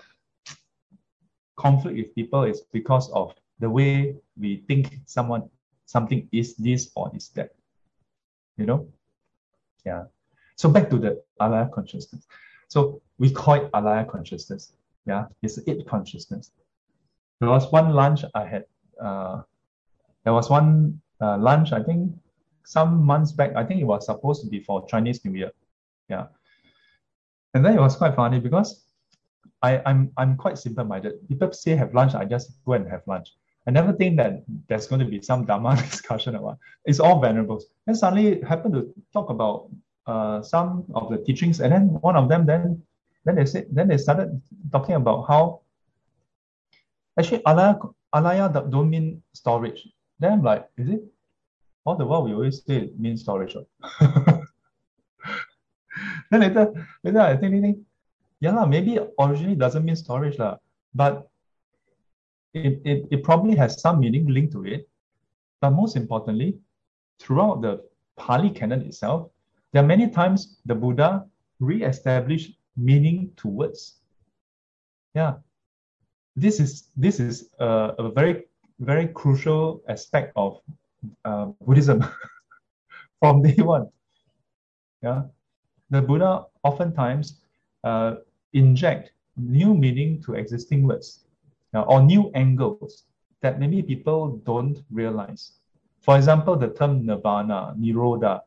[1.55, 5.49] conflict with people is because of the way we think someone
[5.85, 7.51] something is this or is that.
[8.57, 8.87] You know?
[9.85, 10.03] Yeah.
[10.55, 12.27] So back to the alaya consciousness.
[12.67, 14.73] So we call it alaya consciousness.
[15.05, 16.51] Yeah, it's it consciousness.
[17.39, 18.65] There was one lunch I had.
[18.99, 19.43] Uh,
[20.23, 22.11] there was one uh, lunch I think
[22.65, 23.55] some months back.
[23.55, 25.51] I think it was supposed to be for Chinese New Year.
[26.09, 26.25] Yeah,
[27.53, 28.86] and then it was quite funny because
[29.61, 31.27] I, I'm I'm quite simple-minded.
[31.27, 33.33] People say have lunch, I just go and have lunch.
[33.67, 36.57] I never think that there's going to be some Dharma discussion about.
[36.85, 37.65] It's all venerables.
[37.85, 39.69] And suddenly happened to talk about
[40.05, 42.81] uh, some of the teachings, and then one of them then
[43.25, 44.41] then they said then they started
[44.71, 45.61] talking about how
[47.19, 47.77] actually alaya
[48.15, 49.87] alaya don't mean storage.
[50.19, 51.03] Then I'm like, is it?
[51.85, 53.55] All the while we always say it means storage.
[56.31, 57.79] then later later I think, think
[58.39, 60.57] yeah lah, maybe originally doesn't mean storage lah,
[60.93, 61.27] but
[62.53, 64.87] it, it, it probably has some meaning linked to it.
[65.61, 66.57] But most importantly,
[67.19, 67.83] throughout the
[68.15, 69.29] Pali canon itself,
[69.73, 71.25] there are many times the Buddha
[71.59, 73.95] re-established meaning to words.
[75.15, 75.35] Yeah,
[76.35, 78.45] this is this is a, a very
[78.79, 80.61] very crucial aspect of
[81.25, 82.05] uh, Buddhism
[83.19, 83.89] from day one.
[85.01, 85.23] Yeah,
[85.89, 87.41] the Buddha oftentimes
[87.83, 88.15] uh,
[88.57, 91.25] inject new meaning to existing words
[91.73, 93.05] uh, or new angles
[93.41, 95.53] that maybe people don't realize.
[96.01, 98.41] For example, the term nirvana, nirodha,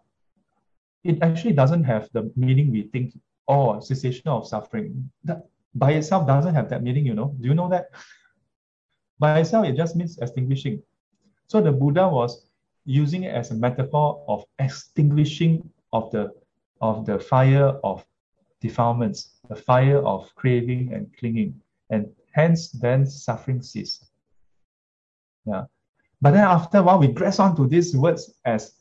[1.04, 3.14] it actually doesn't have the meaning we think,
[3.48, 5.10] oh, cessation of suffering.
[5.24, 7.34] That by itself doesn't have that meaning, you know.
[7.40, 7.90] Do you know that?
[9.20, 10.82] By itself, it just means extinguishing.
[11.46, 12.46] So the Buddha was
[12.86, 16.32] using it as a metaphor of extinguishing of the
[16.80, 18.06] of the fire of
[18.60, 24.04] defilements, the fire of craving and clinging, and hence then suffering cease.
[25.46, 25.64] Yeah.
[26.20, 28.74] But then after a while, we grasp onto these words as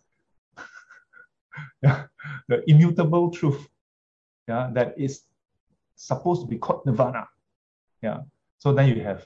[1.82, 3.68] the immutable truth
[4.48, 5.24] yeah, that is
[5.96, 7.28] supposed to be called nirvana.
[8.02, 8.22] Yeah.
[8.58, 9.26] So then you have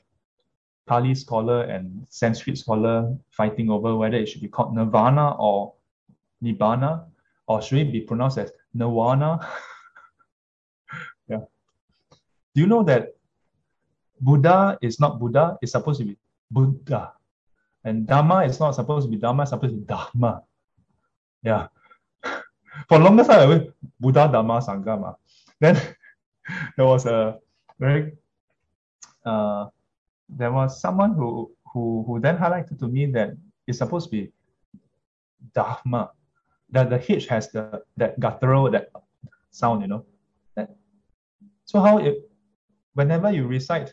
[0.85, 5.73] Pali scholar and Sanskrit scholar fighting over whether it should be called nirvana or
[6.43, 7.05] nibbana,
[7.47, 9.47] or should it be pronounced as nirvana?
[12.55, 13.15] Do you know that
[14.21, 16.17] Buddha is not Buddha, it's supposed to be
[16.49, 17.13] Buddha.
[17.83, 20.43] And Dharma is not supposed to be Dharma, it's supposed to be Dharma.
[21.43, 21.67] Yeah.
[22.87, 25.15] For longest time, I went Buddha, Dharma, Sangha.
[25.59, 25.75] Then
[26.77, 27.39] there was a
[27.79, 28.13] very
[29.25, 29.67] uh,
[30.29, 33.35] there was someone who who who then highlighted to me that
[33.67, 34.31] it's supposed to be
[35.53, 36.11] Dharma.
[36.69, 38.89] That the H has the that guttural that
[39.51, 40.05] sound, you know.
[40.55, 40.75] That,
[41.65, 42.15] so how if
[42.94, 43.92] whenever you recite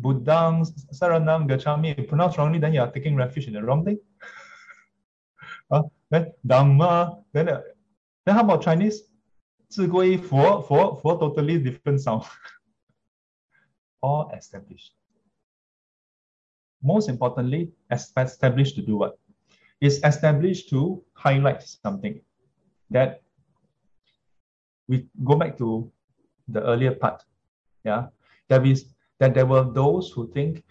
[0.00, 3.98] Buddhang Saranam Gachami, you pronounce wrongly, then you are taking refuge in the wrong thing.
[5.70, 7.60] uh, then Dhamma, then, uh,
[8.24, 9.02] then how about Chinese?
[9.68, 12.24] 自归佛佛佛 totally different sound.
[14.00, 14.96] All established.
[16.82, 19.16] Most importantly, established to do what?
[19.80, 22.20] It's established to highlight something.
[22.90, 23.22] that
[24.88, 25.90] we go back to
[26.48, 27.22] the earlier part.
[27.84, 28.06] Yeah,
[28.49, 28.85] that is
[29.19, 30.63] that there were those who think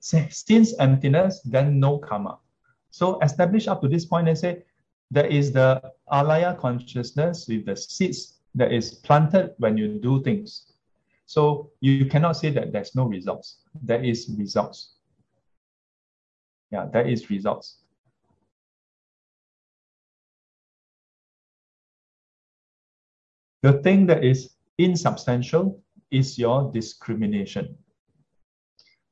[0.00, 2.38] since emptiness, then no karma.
[2.90, 4.62] So establish up to this point and say
[5.10, 5.82] there is the
[6.12, 10.72] alaya consciousness with the seeds that is planted when you do things.
[11.26, 13.58] So you cannot say that there's no results.
[13.82, 14.94] There is results.
[16.70, 17.78] Yeah, there is results.
[23.62, 27.76] The thing that is insubstantial is your discrimination.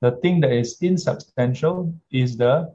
[0.00, 2.74] The thing that is insubstantial is the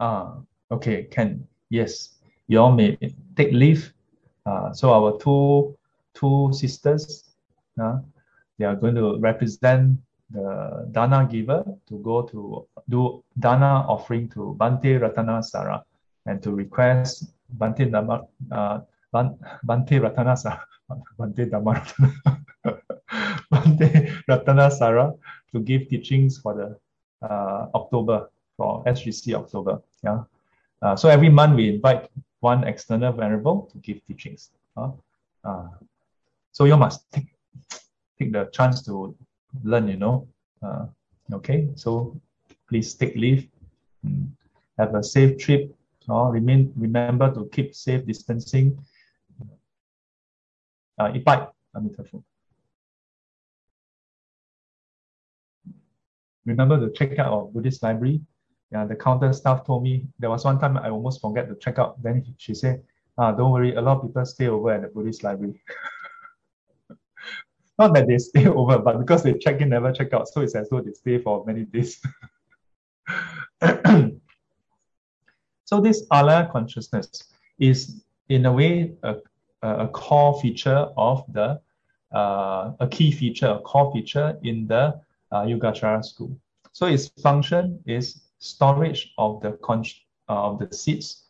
[0.00, 0.38] ah
[0.70, 2.96] okay can yes you all may
[3.36, 3.92] take leave.
[4.46, 5.76] Uh, so our two
[6.14, 7.30] two sisters,
[7.80, 7.98] uh,
[8.58, 9.98] they are going to represent
[10.30, 15.84] the dana giver to go to do dana offering to Bante Ratana Sara
[16.26, 18.80] and to request Bante uh,
[19.12, 20.66] Bante Ratana Sara,
[21.18, 21.74] Bante Dhamma
[23.50, 25.14] Bante Ratana Sara
[25.52, 29.82] to give teachings for the uh, October for SGC October.
[30.02, 30.24] Yeah.
[30.82, 32.08] Uh, so every month we invite
[32.40, 34.50] one external venerable to give teachings.
[34.76, 34.90] Uh,
[35.44, 35.68] uh,
[36.52, 37.28] so you must take,
[38.18, 39.14] take the chance to
[39.62, 40.26] learn, you know.
[40.62, 40.86] Uh,
[41.32, 42.16] okay, so
[42.68, 43.48] please take leave.
[44.06, 44.28] Mm.
[44.78, 45.74] Have a safe trip.
[46.08, 48.76] Uh, remain, remember to keep safe distancing.
[51.00, 52.22] 啊、呃、一拜阿弥陀佛。
[56.44, 58.20] Remember the checkout of Buddhist library?
[58.70, 61.78] Yeah, the counter staff told me there was one time I almost forget to check
[61.78, 62.02] out.
[62.02, 62.82] Then she said,
[63.16, 65.62] ah, don't worry, a lot of people stay over at the Buddhist library.
[67.78, 70.28] Not that they stay over, but because they check in, never check out.
[70.28, 72.00] So it's as though they stay for many days.
[75.64, 79.16] so this alaya consciousness is in a way a
[79.62, 81.60] a core feature of the
[82.12, 85.00] uh, a key feature, a core feature in the
[85.30, 86.36] uh, Yogacara school.
[86.72, 89.84] So its function is storage of the con-
[90.28, 91.24] uh, of the seeds,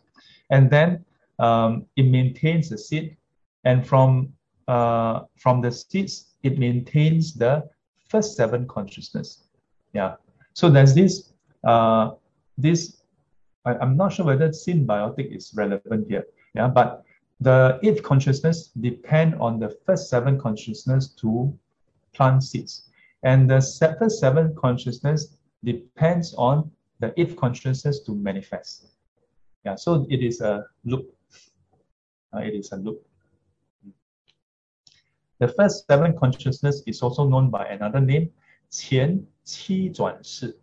[0.50, 1.04] and then
[1.38, 3.16] um, it maintains the seed,
[3.64, 4.32] and from
[4.68, 7.68] uh, from the seeds it maintains the
[8.08, 9.44] first seven consciousness.
[9.92, 10.16] Yeah.
[10.54, 11.32] So there's this
[11.64, 12.12] uh,
[12.56, 13.02] this
[13.64, 16.26] I, am not sure whether symbiotic is relevant here.
[16.54, 17.04] Yeah, but
[17.40, 21.56] the eighth consciousness depend on the first seven consciousness to
[22.12, 22.88] plant seeds.
[23.22, 23.60] And the
[23.98, 26.70] first seven consciousness depends on
[27.00, 28.86] the eighth consciousness to manifest.
[29.64, 31.14] Yeah, so it is a loop.
[32.34, 33.06] Uh, it is a loop.
[35.38, 38.30] The first seven consciousness is also known by another name,
[38.70, 40.56] 前七转识.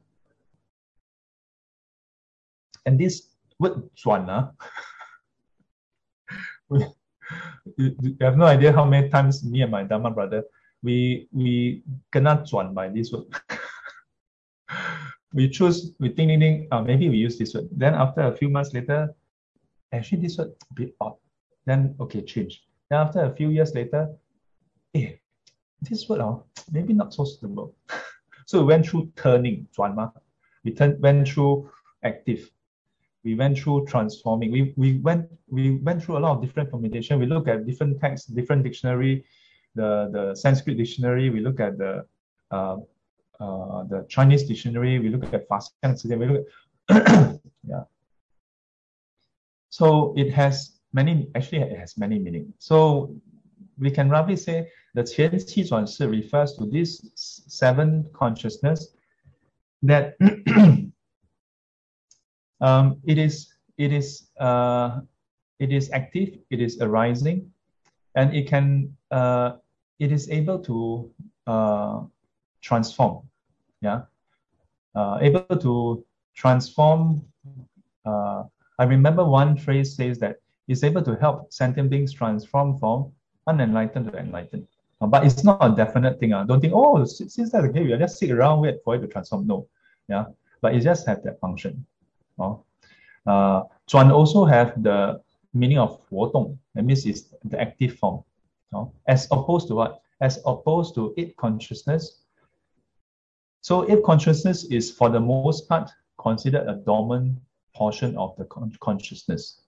[2.85, 3.27] And this
[3.59, 4.53] word 转 uh, ah,
[6.69, 10.43] you have no idea how many times me and my Dharma brother
[10.83, 13.25] we we cannot join by this word.
[15.33, 17.67] we choose we think, think, think uh, maybe we use this word.
[17.71, 19.13] Then after a few months later,
[19.91, 21.15] actually this word a bit odd.
[21.65, 22.63] Then okay, change.
[22.89, 24.09] Then after a few years later,
[24.93, 25.13] eh,
[25.81, 27.75] this word oh, maybe not so suitable.
[28.45, 30.11] so we went through turning, 转嘛.
[30.63, 31.69] We turn, went through
[32.03, 32.49] active.
[33.23, 34.51] We went through transforming.
[34.51, 37.19] We, we went we went through a lot of different permutation.
[37.19, 39.25] We look at different texts, different dictionary,
[39.75, 42.05] the, the Sanskrit dictionary, we look at the
[42.51, 42.77] uh,
[43.39, 46.45] uh, the Chinese dictionary, we look at Faxiang we look
[46.89, 47.83] at, yeah.
[49.69, 52.51] So it has many, actually it has many meanings.
[52.57, 53.15] So
[53.77, 58.95] we can roughly say the Qian Qi refers to this seven consciousness
[59.83, 60.15] that
[62.61, 65.01] um, it is it is uh,
[65.59, 67.51] it is active, it is arising,
[68.15, 69.53] and it can uh,
[69.99, 71.11] it is able to
[71.45, 72.01] uh,
[72.61, 73.27] transform.
[73.81, 74.01] Yeah,
[74.95, 76.05] uh, able to
[76.35, 77.23] transform.
[78.05, 78.43] Uh,
[78.79, 83.11] I remember one phrase says that it's able to help sentient beings transform from
[83.47, 84.67] unenlightened to enlightened.
[84.99, 86.33] Uh, but it's not a definite thing.
[86.33, 86.43] Uh.
[86.43, 89.07] Don't think, oh, since that's the case, we just sit around wait for it to
[89.07, 89.47] transform.
[89.47, 89.67] No,
[90.09, 90.25] yeah,
[90.61, 91.85] but it just has that function.
[92.37, 92.55] Uh,
[93.25, 95.21] uh, Zhuan also have the
[95.53, 96.57] meaning of 活动.
[96.75, 98.23] That means it's the active form
[98.71, 98.93] no?
[99.07, 100.01] as opposed to what?
[100.21, 102.23] As opposed to it consciousness.
[103.61, 105.89] So it consciousness is for the most part
[106.19, 107.37] considered a dormant
[107.75, 109.61] portion of the con consciousness.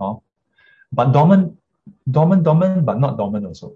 [0.00, 0.22] No?
[0.92, 1.56] But dormant,
[2.10, 3.74] dormant, dormant, but not dormant also.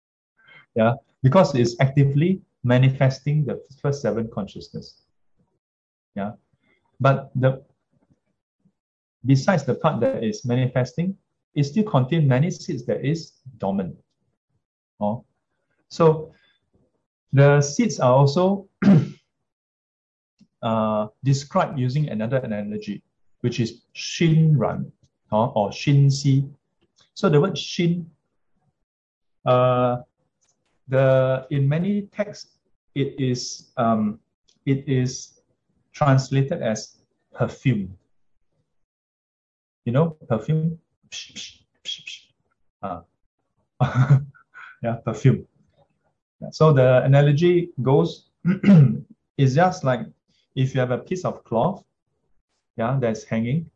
[0.74, 5.02] yeah, because it's actively manifesting the first seven consciousness.
[6.14, 6.32] Yeah,
[7.00, 7.62] but the
[9.24, 11.16] besides the part that is manifesting,
[11.54, 13.96] it still contains many seeds that is dormant.
[15.00, 15.24] Oh,
[15.88, 16.32] so
[17.32, 18.68] the seeds are also
[20.62, 23.02] uh, described using another analogy,
[23.40, 24.90] which is Shin Ran
[25.30, 26.48] or, or Shin Si.
[27.14, 28.10] So the word Shin,
[29.44, 29.98] uh,
[30.88, 32.58] the in many texts,
[32.94, 34.20] it is um,
[34.66, 35.37] it is
[35.98, 36.96] translated as
[37.34, 37.98] perfume.
[39.84, 40.78] You know, perfume.
[42.80, 43.00] Uh,
[44.82, 45.46] yeah, perfume.
[46.40, 48.30] Yeah, so the analogy goes
[49.38, 50.06] it's just like
[50.54, 51.82] if you have a piece of cloth,
[52.76, 53.68] yeah, that's hanging,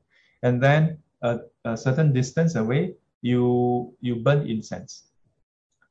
[0.45, 5.09] and then a, a certain distance away, you you burn incense.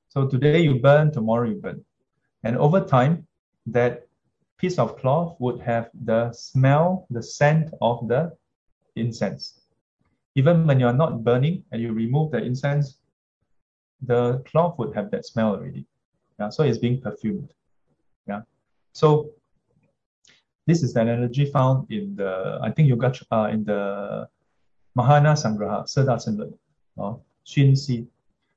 [0.08, 1.84] So today you burn, tomorrow you burn,
[2.44, 3.28] and over time,
[3.66, 4.08] that
[4.62, 8.32] piece of cloth would have the smell, the scent of the
[8.96, 9.60] incense.
[10.36, 13.00] Even when you are not burning and you remove the incense,
[14.04, 15.86] the cloth would have that smell already.
[16.40, 17.50] Yeah, so it's being perfumed.
[18.28, 18.42] Yeah.
[18.94, 19.32] So
[20.68, 24.28] this is an analogy found in the I think Yoga uh, in the
[24.94, 26.54] Mahayana Sangraha 四大圣论
[26.96, 28.08] 啊熏习。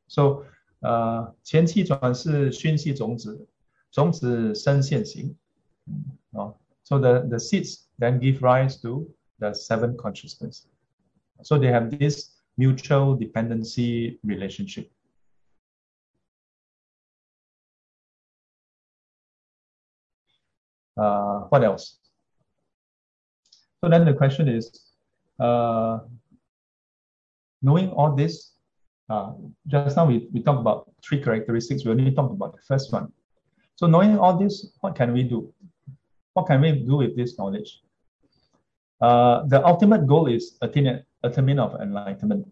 [0.07, 0.45] So
[0.81, 3.47] uh, 呃前期转是熏习种子，
[3.91, 5.31] 种子生现行。
[5.31, 5.44] Uh,
[6.33, 9.07] 哦，so the the seeds then give rise to
[9.39, 10.67] the seven consciousness.
[11.43, 14.91] So they have this mutual dependency relationship.
[20.97, 21.99] Uh, what else?
[23.83, 24.93] So then the question is,
[25.39, 25.99] uh,
[27.63, 28.53] knowing all this,
[29.11, 29.33] uh,
[29.67, 31.85] just now we, we talked about three characteristics.
[31.85, 33.13] We only talked about the first one.
[33.77, 35.53] So knowing all this, what can we do?
[36.35, 37.81] What can we do with this knowledge?
[39.01, 42.47] Uh, the ultimate goal is attainment, attainment of enlightenment.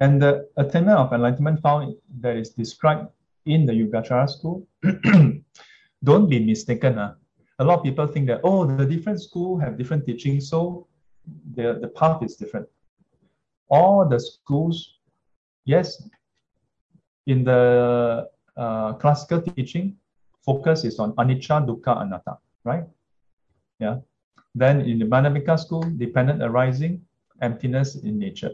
[0.00, 3.08] And the attainment of enlightenment found that is described
[3.46, 4.66] in the Yogacara school,
[6.04, 6.94] don't be mistaken.
[6.94, 7.14] Huh?
[7.58, 10.86] A lot of people think that, oh, the different school have different teaching, so
[11.54, 12.66] the, the path is different.
[13.68, 14.98] All the schools,
[15.64, 16.02] yes,
[17.26, 19.96] in the uh, classical teaching,
[20.44, 22.84] focus is on anicca, dukkha, anatta, right?
[23.78, 23.98] Yeah.
[24.54, 27.02] Then in the Madhyamika school, dependent arising,
[27.40, 28.50] emptiness in nature,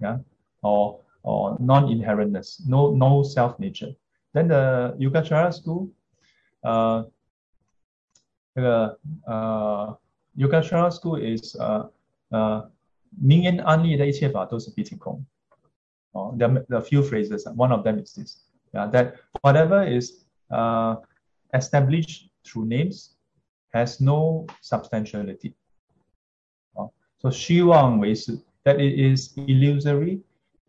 [0.00, 0.18] yeah,
[0.62, 3.92] or or non-inherentness, no no self nature.
[4.32, 5.90] Then the Yogacara school,
[6.64, 7.04] uh,
[8.54, 8.96] the
[9.26, 9.94] uh,
[10.38, 11.88] Yogacara school is uh,
[12.32, 12.62] uh,
[13.10, 15.24] 名言安立的一切法都是毕竟空。
[16.12, 17.46] Oh, there are a few phrases.
[17.54, 20.96] One of them is this: yeah, that whatever is uh,
[21.52, 23.17] established through names
[23.72, 25.54] has no substantiality.
[26.76, 26.86] Uh,
[27.18, 28.14] so Shiwang Wei
[28.64, 30.20] that it is illusory,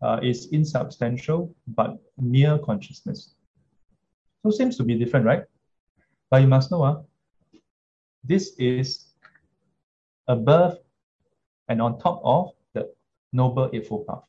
[0.02, 3.34] uh, is insubstantial, but mere consciousness.
[4.42, 5.44] So seems to be different, right?
[6.30, 7.02] But you must know, uh,
[8.24, 9.06] this is
[10.28, 10.78] above
[11.68, 12.92] and on top of the
[13.32, 14.22] Noble Eightfold Path.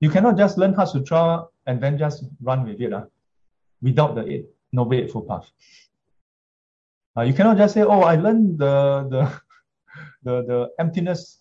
[0.00, 3.04] You cannot just learn Heart Sutra and then just run with it uh,
[3.82, 5.50] without the Noble Eightfold Path.
[7.16, 9.40] Uh, you cannot just say, oh, I learned the, the,
[10.22, 11.40] the, the emptiness,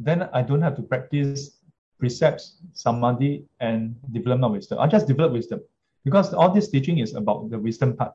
[0.00, 1.58] then I don't have to practice
[1.98, 4.78] precepts, samadhi, and development wisdom.
[4.78, 5.60] I just develop wisdom
[6.04, 8.12] because all this teaching is about the wisdom part,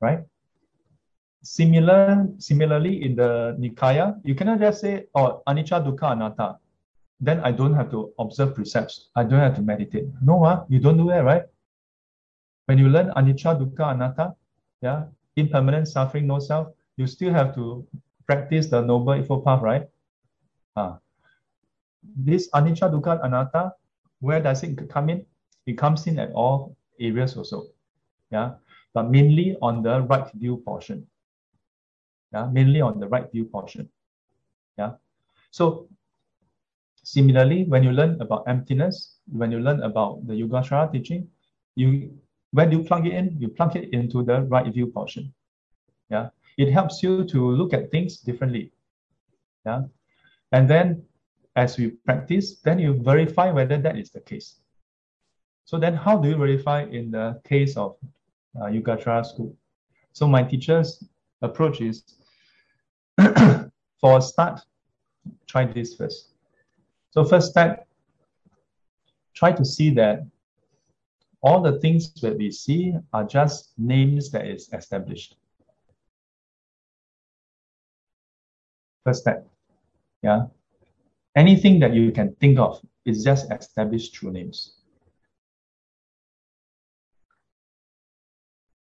[0.00, 0.20] right?
[1.42, 6.58] Similar, similarly, in the Nikaya, you cannot just say, oh, anicca, dukkha, anatta.
[7.20, 9.08] Then I don't have to observe precepts.
[9.16, 10.06] I don't have to meditate.
[10.22, 11.44] No, uh, you don't do that, right?
[12.66, 14.34] When you learn anicca, dukkha, anatta,
[14.82, 15.04] yeah,
[15.38, 17.86] impermanent suffering, no self, you still have to
[18.26, 19.88] practice the noble eightfold path, right?
[20.76, 20.96] Uh,
[22.16, 23.72] this anicca, dukkha, anatta,
[24.20, 25.24] where does it come in?
[25.66, 27.66] It comes in at all areas also,
[28.30, 28.54] yeah,
[28.94, 31.06] but mainly on the right view portion
[32.32, 33.88] yeah, mainly on the right view portion.
[34.76, 34.92] Yeah.
[35.50, 35.88] So
[37.02, 41.28] similarly, when you learn about emptiness, when you learn about the Yogacara teaching,
[41.74, 42.12] you
[42.52, 45.32] when you plug it in, you plug it into the right view portion.
[46.10, 46.30] Yeah.
[46.56, 48.72] It helps you to look at things differently.
[49.66, 49.82] Yeah.
[50.52, 51.04] And then
[51.56, 54.56] as we practice, then you verify whether that is the case.
[55.64, 57.96] So then how do you verify in the case of
[58.56, 59.54] uh, Yogacara school?
[60.12, 61.04] So my teacher's
[61.42, 62.02] approach is
[64.00, 64.60] for a start,
[65.46, 66.30] try this first.
[67.10, 67.86] So first step,
[69.34, 70.26] try to see that
[71.42, 75.36] all the things that we see are just names that is established.
[79.04, 79.46] First step.
[80.22, 80.46] Yeah.
[81.36, 84.74] Anything that you can think of is just established true names.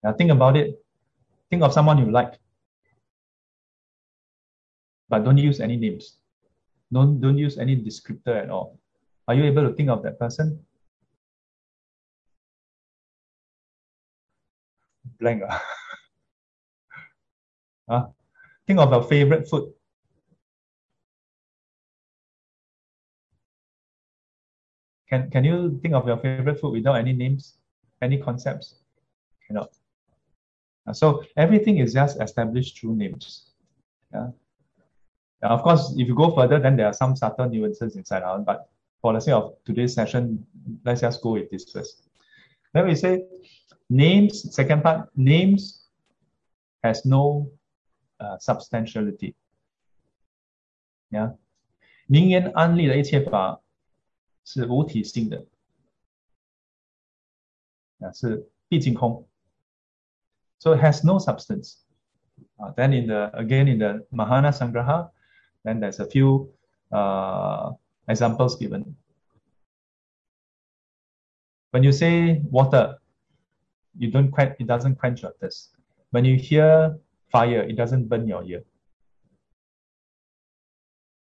[0.02, 0.82] Now think about it.
[1.50, 2.38] Think of someone you like.
[5.08, 6.16] But don't use any names.
[6.92, 8.78] Don't, don't use any descriptor at all.
[9.28, 10.64] Are you able to think of that person?
[15.18, 15.42] Blank.
[15.48, 15.62] Ah.
[17.88, 18.06] huh?
[18.66, 19.72] Think of your favorite food.
[25.08, 27.58] Can, can you think of your favorite food without any names,
[28.02, 28.74] any concepts?
[29.46, 29.70] Cannot.
[30.86, 33.50] Uh, so everything is just established through names.
[34.12, 34.30] Yeah.
[35.42, 38.44] Now, of course, if you go further, then there are some subtle nuances inside out.
[38.44, 38.68] But
[39.00, 40.44] for the sake of today's session,
[40.84, 42.08] let's just go with this first.
[42.72, 43.22] Then we say
[43.88, 45.86] Names, second part, names
[46.82, 47.50] has no
[48.20, 49.34] uh, substantiality.
[51.10, 51.30] Yeah.
[60.58, 61.82] So it has no substance.
[62.60, 65.10] Uh, then in the again in the Mahayana Sangraha,
[65.64, 66.50] then there's a few
[66.92, 67.72] uh,
[68.08, 68.96] examples given.
[71.70, 72.98] When you say water,
[73.98, 75.70] you don't quench, it doesn't quench your thirst.
[76.10, 76.98] When you hear
[77.30, 78.62] fire, it doesn't burn your ear.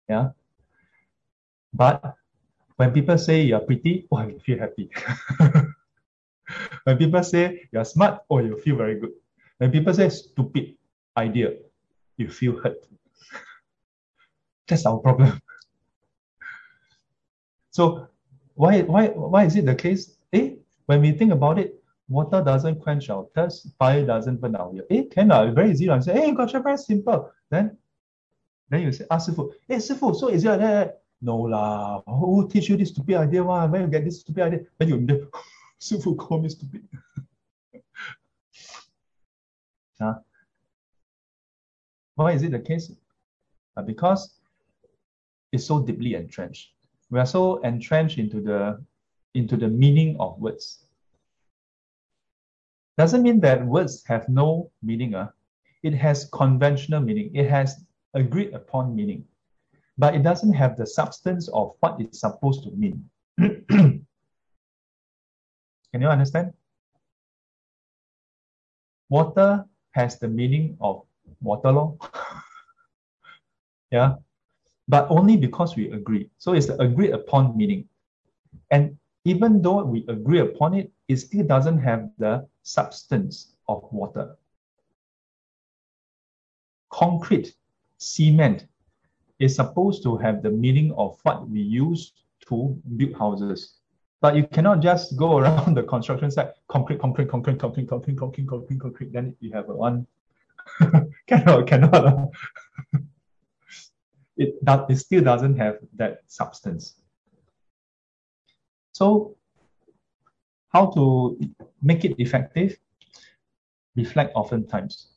[0.08, 0.30] Yeah.
[1.72, 2.16] But
[2.76, 4.90] when people say you're pretty, oh, you feel happy.
[6.84, 9.12] when people say you're smart, oh, you feel very good.
[9.58, 10.74] When people say stupid
[11.16, 11.54] idea,
[12.16, 12.86] you feel hurt.
[14.68, 15.40] That's our problem.
[17.70, 18.08] So
[18.54, 20.16] why why why is it the case?
[20.32, 20.56] Eh,
[20.86, 21.81] when we think about it,
[22.12, 24.84] water doesn't quench our thirst, fire doesn't burn our ear.
[24.90, 25.88] Eh, can very easy.
[25.88, 27.32] I say, hey, gotcha, very simple.
[27.50, 27.76] Then
[28.68, 31.02] then you say, ah, Sifu, hey Sifu, so is it like that?
[31.20, 32.02] No lah.
[32.06, 33.44] Who teach you this stupid idea?
[33.44, 33.66] Why?
[33.66, 34.60] Where you get this stupid idea?
[34.78, 35.30] Then you
[35.80, 36.88] Sifu call me stupid.
[40.00, 40.14] huh?
[42.14, 42.90] Why is it the case?
[43.76, 44.40] Uh, because
[45.52, 46.70] it's so deeply entrenched.
[47.10, 48.82] We are so entrenched into the
[49.34, 50.86] into the meaning of words.
[52.98, 55.14] Doesn't mean that words have no meaning.
[55.14, 55.28] Uh.
[55.82, 57.34] It has conventional meaning.
[57.34, 59.24] It has agreed upon meaning.
[59.98, 63.08] But it doesn't have the substance of what it's supposed to mean.
[63.38, 64.06] Can
[65.94, 66.52] you understand?
[69.08, 71.02] Water has the meaning of
[71.40, 71.96] water law.
[73.90, 74.14] yeah.
[74.88, 76.30] But only because we agree.
[76.38, 77.88] So it's the agreed upon meaning.
[78.70, 84.36] And even though we agree upon it, it still doesn't have the substance of water.
[86.90, 87.54] Concrete,
[87.98, 88.66] cement
[89.38, 92.12] is supposed to have the meaning of what we use
[92.48, 93.78] to build houses.
[94.20, 98.48] But you cannot just go around the construction site, concrete, concrete, concrete, concrete, concrete, concrete,
[98.48, 99.12] concrete, concrete.
[99.12, 100.06] Then you have a one.
[101.26, 102.30] cannot, cannot.
[104.36, 106.94] it, that, it still doesn't have that substance.
[108.92, 109.36] So
[110.71, 111.39] how to
[111.81, 112.77] make it effective?
[113.95, 115.07] Reflect oftentimes.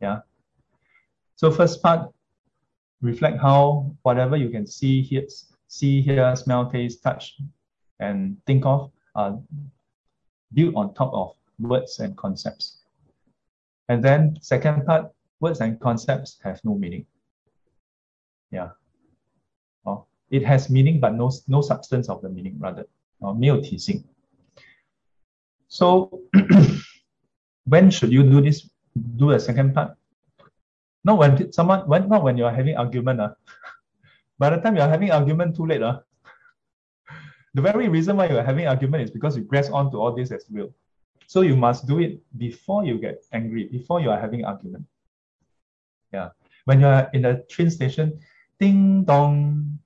[0.00, 0.20] Yeah.
[1.36, 2.12] So first part,
[3.02, 5.26] reflect how whatever you can see, hear,
[5.68, 7.36] see, hear, smell, taste, touch,
[8.00, 9.38] and think of are
[10.52, 12.78] built on top of words and concepts.
[13.88, 17.04] And then second part, words and concepts have no meaning.
[18.50, 18.70] Yeah.
[19.84, 22.86] Oh, it has meaning, but no, no substance of the meaning, rather.
[23.20, 24.04] Oh, 没有体性.
[25.69, 26.23] So
[27.65, 28.67] when should you do this?
[29.15, 29.95] Do a second part?
[31.05, 33.21] Not when someone when not when you are having argument.
[33.21, 33.33] Uh.
[34.39, 35.81] By the time you are having argument too late.
[35.81, 36.01] Uh.
[37.55, 40.13] The very reason why you are having argument is because you grasp on to all
[40.13, 40.69] this as well.
[41.25, 44.85] So you must do it before you get angry, before you are having argument.
[46.13, 46.29] Yeah.
[46.65, 48.19] When you are in a train station,
[48.59, 49.79] ding dong,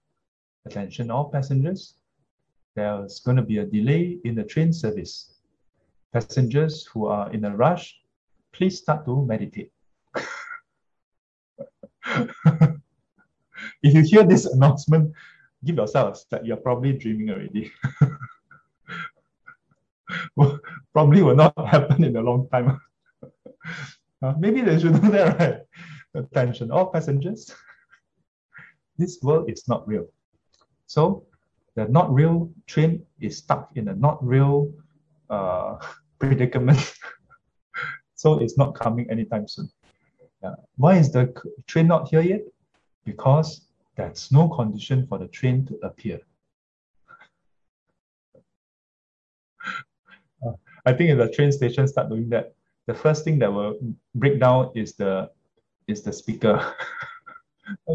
[0.66, 1.96] attention all passengers.
[2.76, 5.33] There's going to be a delay in the train service
[6.14, 8.00] passengers who are in a rush,
[8.54, 9.72] please start to meditate.
[13.82, 15.12] if you hear this announcement,
[15.66, 17.72] give yourself that you're probably dreaming already.
[20.94, 22.80] probably will not happen in a long time.
[24.22, 25.58] uh, maybe they should do that, right?
[26.14, 27.52] Attention, all passengers.
[28.98, 30.06] this world is not real.
[30.86, 31.26] So
[31.76, 34.72] the not real train is stuck in a not real
[35.30, 35.78] uh,
[36.28, 36.96] predicament.
[38.16, 39.70] so it's not coming anytime soon.
[40.76, 41.34] Why is the
[41.68, 42.42] train not here yet?
[43.06, 46.20] Because there's no condition for the train to appear.
[50.46, 50.52] Uh,
[50.86, 52.54] I think if the train station start doing that,
[52.86, 53.80] the first thing that will
[54.14, 55.32] break down is the
[55.88, 56.76] is the speaker.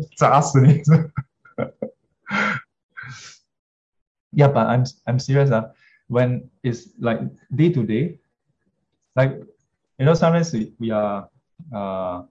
[4.33, 5.51] yeah, but I'm I'm serious.
[5.51, 5.73] Uh,
[6.09, 7.21] when it's like
[7.55, 8.19] day to day,
[9.15, 9.33] like
[9.99, 11.29] you know, sometimes we, we are
[11.75, 12.23] uh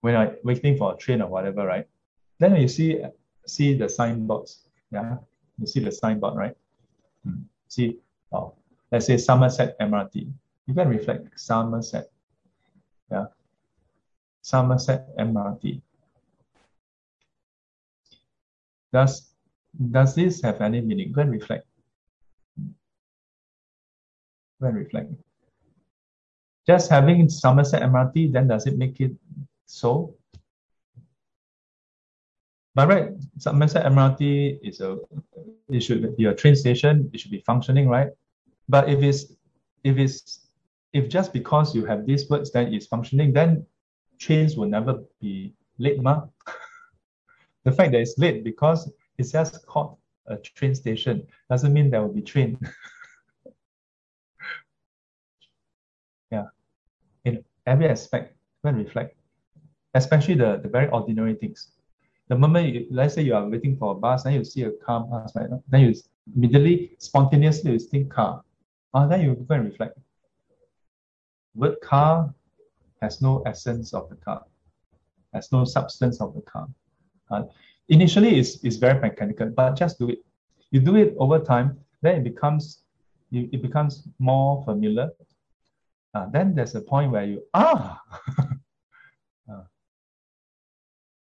[0.00, 1.86] when I waiting for a train or whatever, right?
[2.38, 3.00] Then you see
[3.46, 4.66] see the signboards.
[4.90, 5.16] Yeah,
[5.58, 6.56] you see the signboard, right?
[7.24, 7.42] Hmm.
[7.68, 7.98] See,
[8.32, 8.54] oh,
[8.92, 10.30] let's say Somerset MRT.
[10.66, 12.10] You can reflect Somerset.
[13.10, 13.26] Yeah.
[14.42, 15.80] Somerset MRT.
[18.92, 19.30] Does
[19.90, 21.12] does this have any meaning?
[21.12, 21.66] Go and reflect.
[24.60, 25.12] Go and reflect.
[26.66, 29.12] Just having Somerset MRT, then does it make it
[29.66, 30.14] so?
[32.74, 34.98] But right, Somerset MRT is a
[35.68, 38.08] it should be a train station, it should be functioning, right?
[38.68, 39.32] But if it's
[39.84, 40.46] if it's
[40.92, 43.66] if just because you have these words then it's functioning, then
[44.18, 46.22] trains will never be late, ma.
[47.64, 52.02] the fact that it's late because it's just called a train station doesn't mean there
[52.02, 52.58] will be train.
[57.66, 59.16] every aspect, when reflect,
[59.94, 61.70] especially the, the very ordinary things.
[62.28, 64.70] The moment, you, let's say you are waiting for a bus, then you see a
[64.70, 65.50] car pass, right?
[65.68, 65.94] Then you
[66.34, 68.42] immediately, spontaneously, you think car.
[68.94, 69.98] Ah, then you go and reflect.
[71.54, 72.34] Word car
[73.02, 74.44] has no essence of the car,
[75.32, 76.66] has no substance of the car.
[77.30, 77.42] Uh,
[77.88, 80.18] initially, it's, it's very mechanical, but just do it.
[80.70, 82.80] You do it over time, then it becomes
[83.32, 85.10] it becomes more familiar.
[86.14, 88.00] Uh, then there's a point where you ah.
[89.50, 89.62] uh,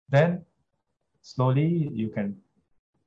[0.08, 0.44] then
[1.22, 2.36] slowly you can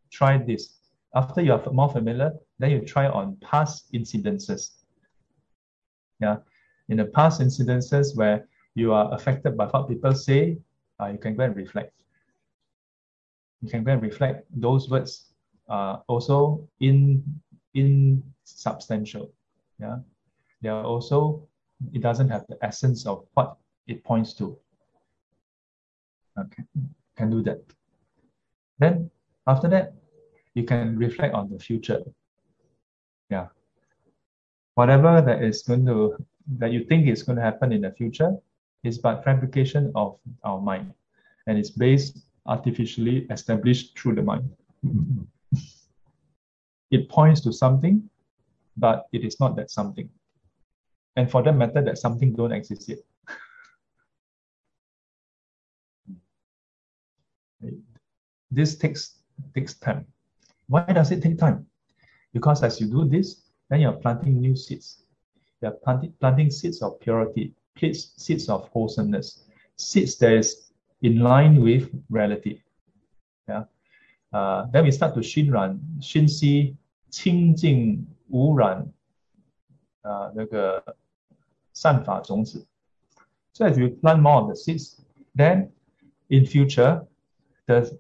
[0.10, 0.76] try this.
[1.14, 4.72] After you are more familiar, then you try on past incidences.
[6.22, 6.38] Yeah,
[6.88, 10.58] in the past incidences where you are affected by what people say,
[11.02, 11.94] uh, you can go and reflect.
[13.62, 15.34] You can go and reflect those words
[15.68, 17.24] uh, also in
[17.74, 19.34] in substantial.
[19.80, 19.98] Yeah,
[20.62, 21.48] they are also
[21.94, 23.58] it doesn't have the essence of what
[23.88, 24.58] it points to.
[26.38, 26.64] Okay,
[27.16, 27.62] can do that.
[28.80, 29.10] Then
[29.48, 29.94] after that,
[30.54, 32.02] you can reflect on the future.
[33.30, 33.48] Yeah.
[34.76, 36.18] Whatever that is going to
[36.60, 38.36] that you think is going to happen in the future
[38.84, 40.94] is but fabrication of our mind.
[41.48, 44.50] And it's based artificially established through the mind.
[44.86, 45.24] Mm-hmm.
[46.92, 48.08] it points to something,
[48.78, 50.10] but it is not that something
[51.16, 53.00] and for that matter that something don't exist yet.
[58.52, 59.20] This takes
[59.54, 60.06] takes time.
[60.68, 61.66] Why does it take time?
[62.34, 65.04] Because as you do this then you're planting new seeds.
[65.62, 69.44] You're planting, planting seeds of purity seeds, seeds of wholesomeness
[69.78, 70.72] seeds that is
[71.02, 72.62] in line with reality.
[73.48, 73.64] Yeah.
[74.32, 76.76] Uh, then we start to Shinran, Shinsi,
[77.12, 78.92] Qingjing, Wuran,
[80.04, 80.84] uh, 那个
[81.76, 85.02] Sunflower So if you plant more of the seeds,
[85.36, 85.72] then
[86.30, 87.04] in future,
[87.68, 87.92] the,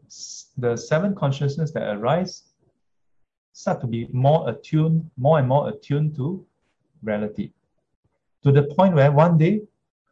[0.58, 2.44] the seven consciousness that arise
[3.52, 6.46] start to be more attuned, more and more attuned to
[7.04, 7.52] reality.
[8.44, 9.62] To the point where one day,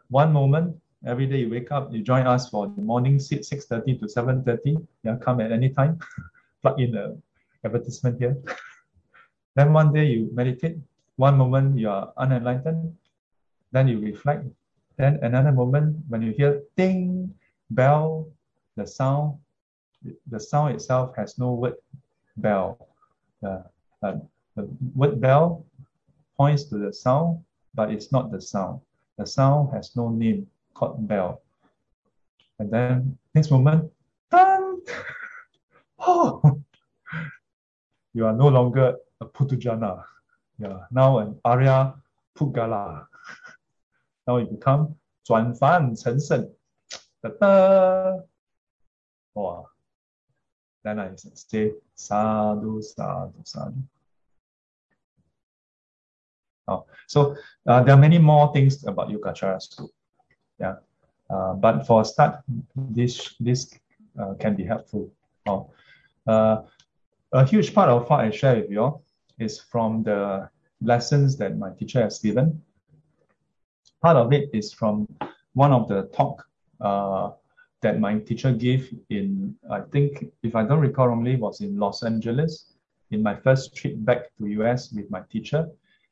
[0.09, 0.75] one moment,
[1.07, 4.85] every day you wake up, you join us for the morning seat, 6.30 to 7.30.
[5.03, 5.99] Yeah, come at any time.
[6.61, 7.17] Plug in the
[7.63, 8.37] advertisement here.
[9.55, 10.77] then one day you meditate.
[11.15, 12.93] One moment you are unenlightened.
[13.73, 14.45] Then you reflect.
[14.97, 17.33] Then another moment when you hear ding,
[17.71, 18.29] bell,
[18.77, 19.39] the sound,
[20.29, 21.75] the sound itself has no word
[22.37, 22.87] bell.
[23.43, 23.63] Uh,
[24.03, 24.15] uh,
[24.55, 25.65] the word bell
[26.37, 27.43] points to the sound,
[27.73, 28.79] but it's not the sound.
[29.17, 31.41] The sound has no name called bell.
[32.59, 33.91] And then next moment,
[34.29, 34.81] dun!
[35.99, 36.61] oh,
[38.13, 40.03] you are no longer a Puthujjana.
[40.59, 41.95] Yeah, now an Arya
[42.37, 43.07] Pugala.
[44.26, 44.94] now you become
[45.24, 46.50] 转凡成圣。
[47.20, 48.24] 哒哒，
[49.34, 49.64] 哇！
[50.84, 53.82] then I say sadhu, sadhu, sadhu.
[56.66, 57.36] Oh, so
[57.66, 59.90] uh, there are many more things about Yogacara too.
[60.60, 60.76] Yeah,
[61.30, 62.42] uh, but for a start,
[62.76, 63.74] this this
[64.18, 65.10] uh, can be helpful.
[65.46, 65.70] Oh,
[66.26, 66.62] uh,
[67.32, 69.00] a huge part of what I share with you
[69.38, 70.48] is from the
[70.80, 72.62] lessons that my teacher has given.
[74.03, 75.07] part of it is from
[75.53, 76.45] one of the talk
[76.81, 77.31] uh,
[77.81, 82.03] that my teacher gave in, I think, if I don't recall wrongly, was in Los
[82.03, 82.73] Angeles
[83.11, 85.69] in my first trip back to US with my teacher.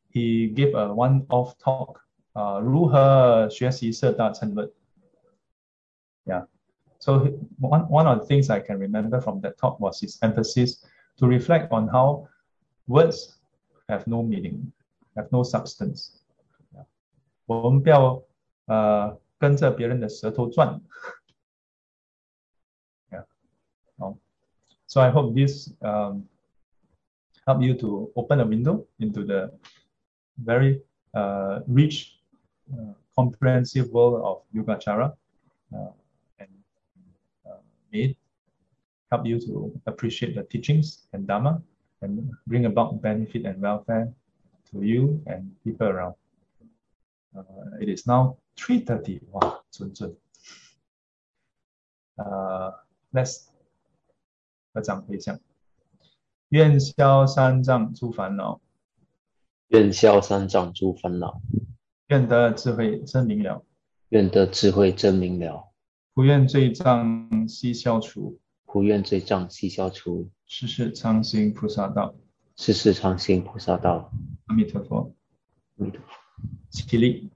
[0.09, 1.99] He gave a one-off talk,
[2.35, 4.71] uh, 如何学习摄大乘论.
[6.25, 6.45] Yeah.
[6.99, 7.27] So
[7.59, 10.85] one, one of the things I can remember from that talk was his emphasis
[11.17, 12.27] to reflect on how
[12.87, 13.37] words
[13.89, 14.71] have no meaning,
[15.15, 16.20] have no substance
[17.50, 17.62] Yeah.
[17.62, 18.22] 我们不要
[18.66, 20.80] 呃跟着别人的舌头转。
[23.10, 23.24] Yeah.
[23.98, 24.14] Um,
[24.86, 26.28] so I hope this um,
[27.46, 29.52] help you to open a window into the
[30.36, 30.82] very
[31.14, 32.18] uh, rich,
[32.72, 35.16] uh, comprehensive world of Yogacara
[35.72, 35.92] uh,
[36.38, 36.50] and
[37.46, 37.58] uh,
[37.92, 38.16] may it
[39.10, 41.62] help you to appreciate the teachings and Dharma
[42.02, 44.12] and bring about benefit and welfare
[44.70, 46.14] to you and people around.
[47.33, 47.43] Uh,
[47.79, 49.21] it is now 3.30.
[49.31, 50.17] Wow, 准准.
[52.17, 52.73] Uh,
[53.11, 53.45] let's
[54.73, 55.39] 合掌回向。
[56.49, 58.59] 愿消三障诸烦恼，
[59.69, 61.41] 愿消三障诸烦恼，
[62.07, 63.63] 愿得智慧真明了，
[64.09, 65.71] 愿得智慧真明了，
[66.13, 72.13] 不愿罪障悉消除，不愿罪障悉消除，世世常行菩萨道。
[72.57, 74.11] 世世常行菩萨道。
[74.47, 75.15] 阿弥陀佛，
[75.77, 76.20] 阿弥陀佛
[76.71, 77.29] 起立。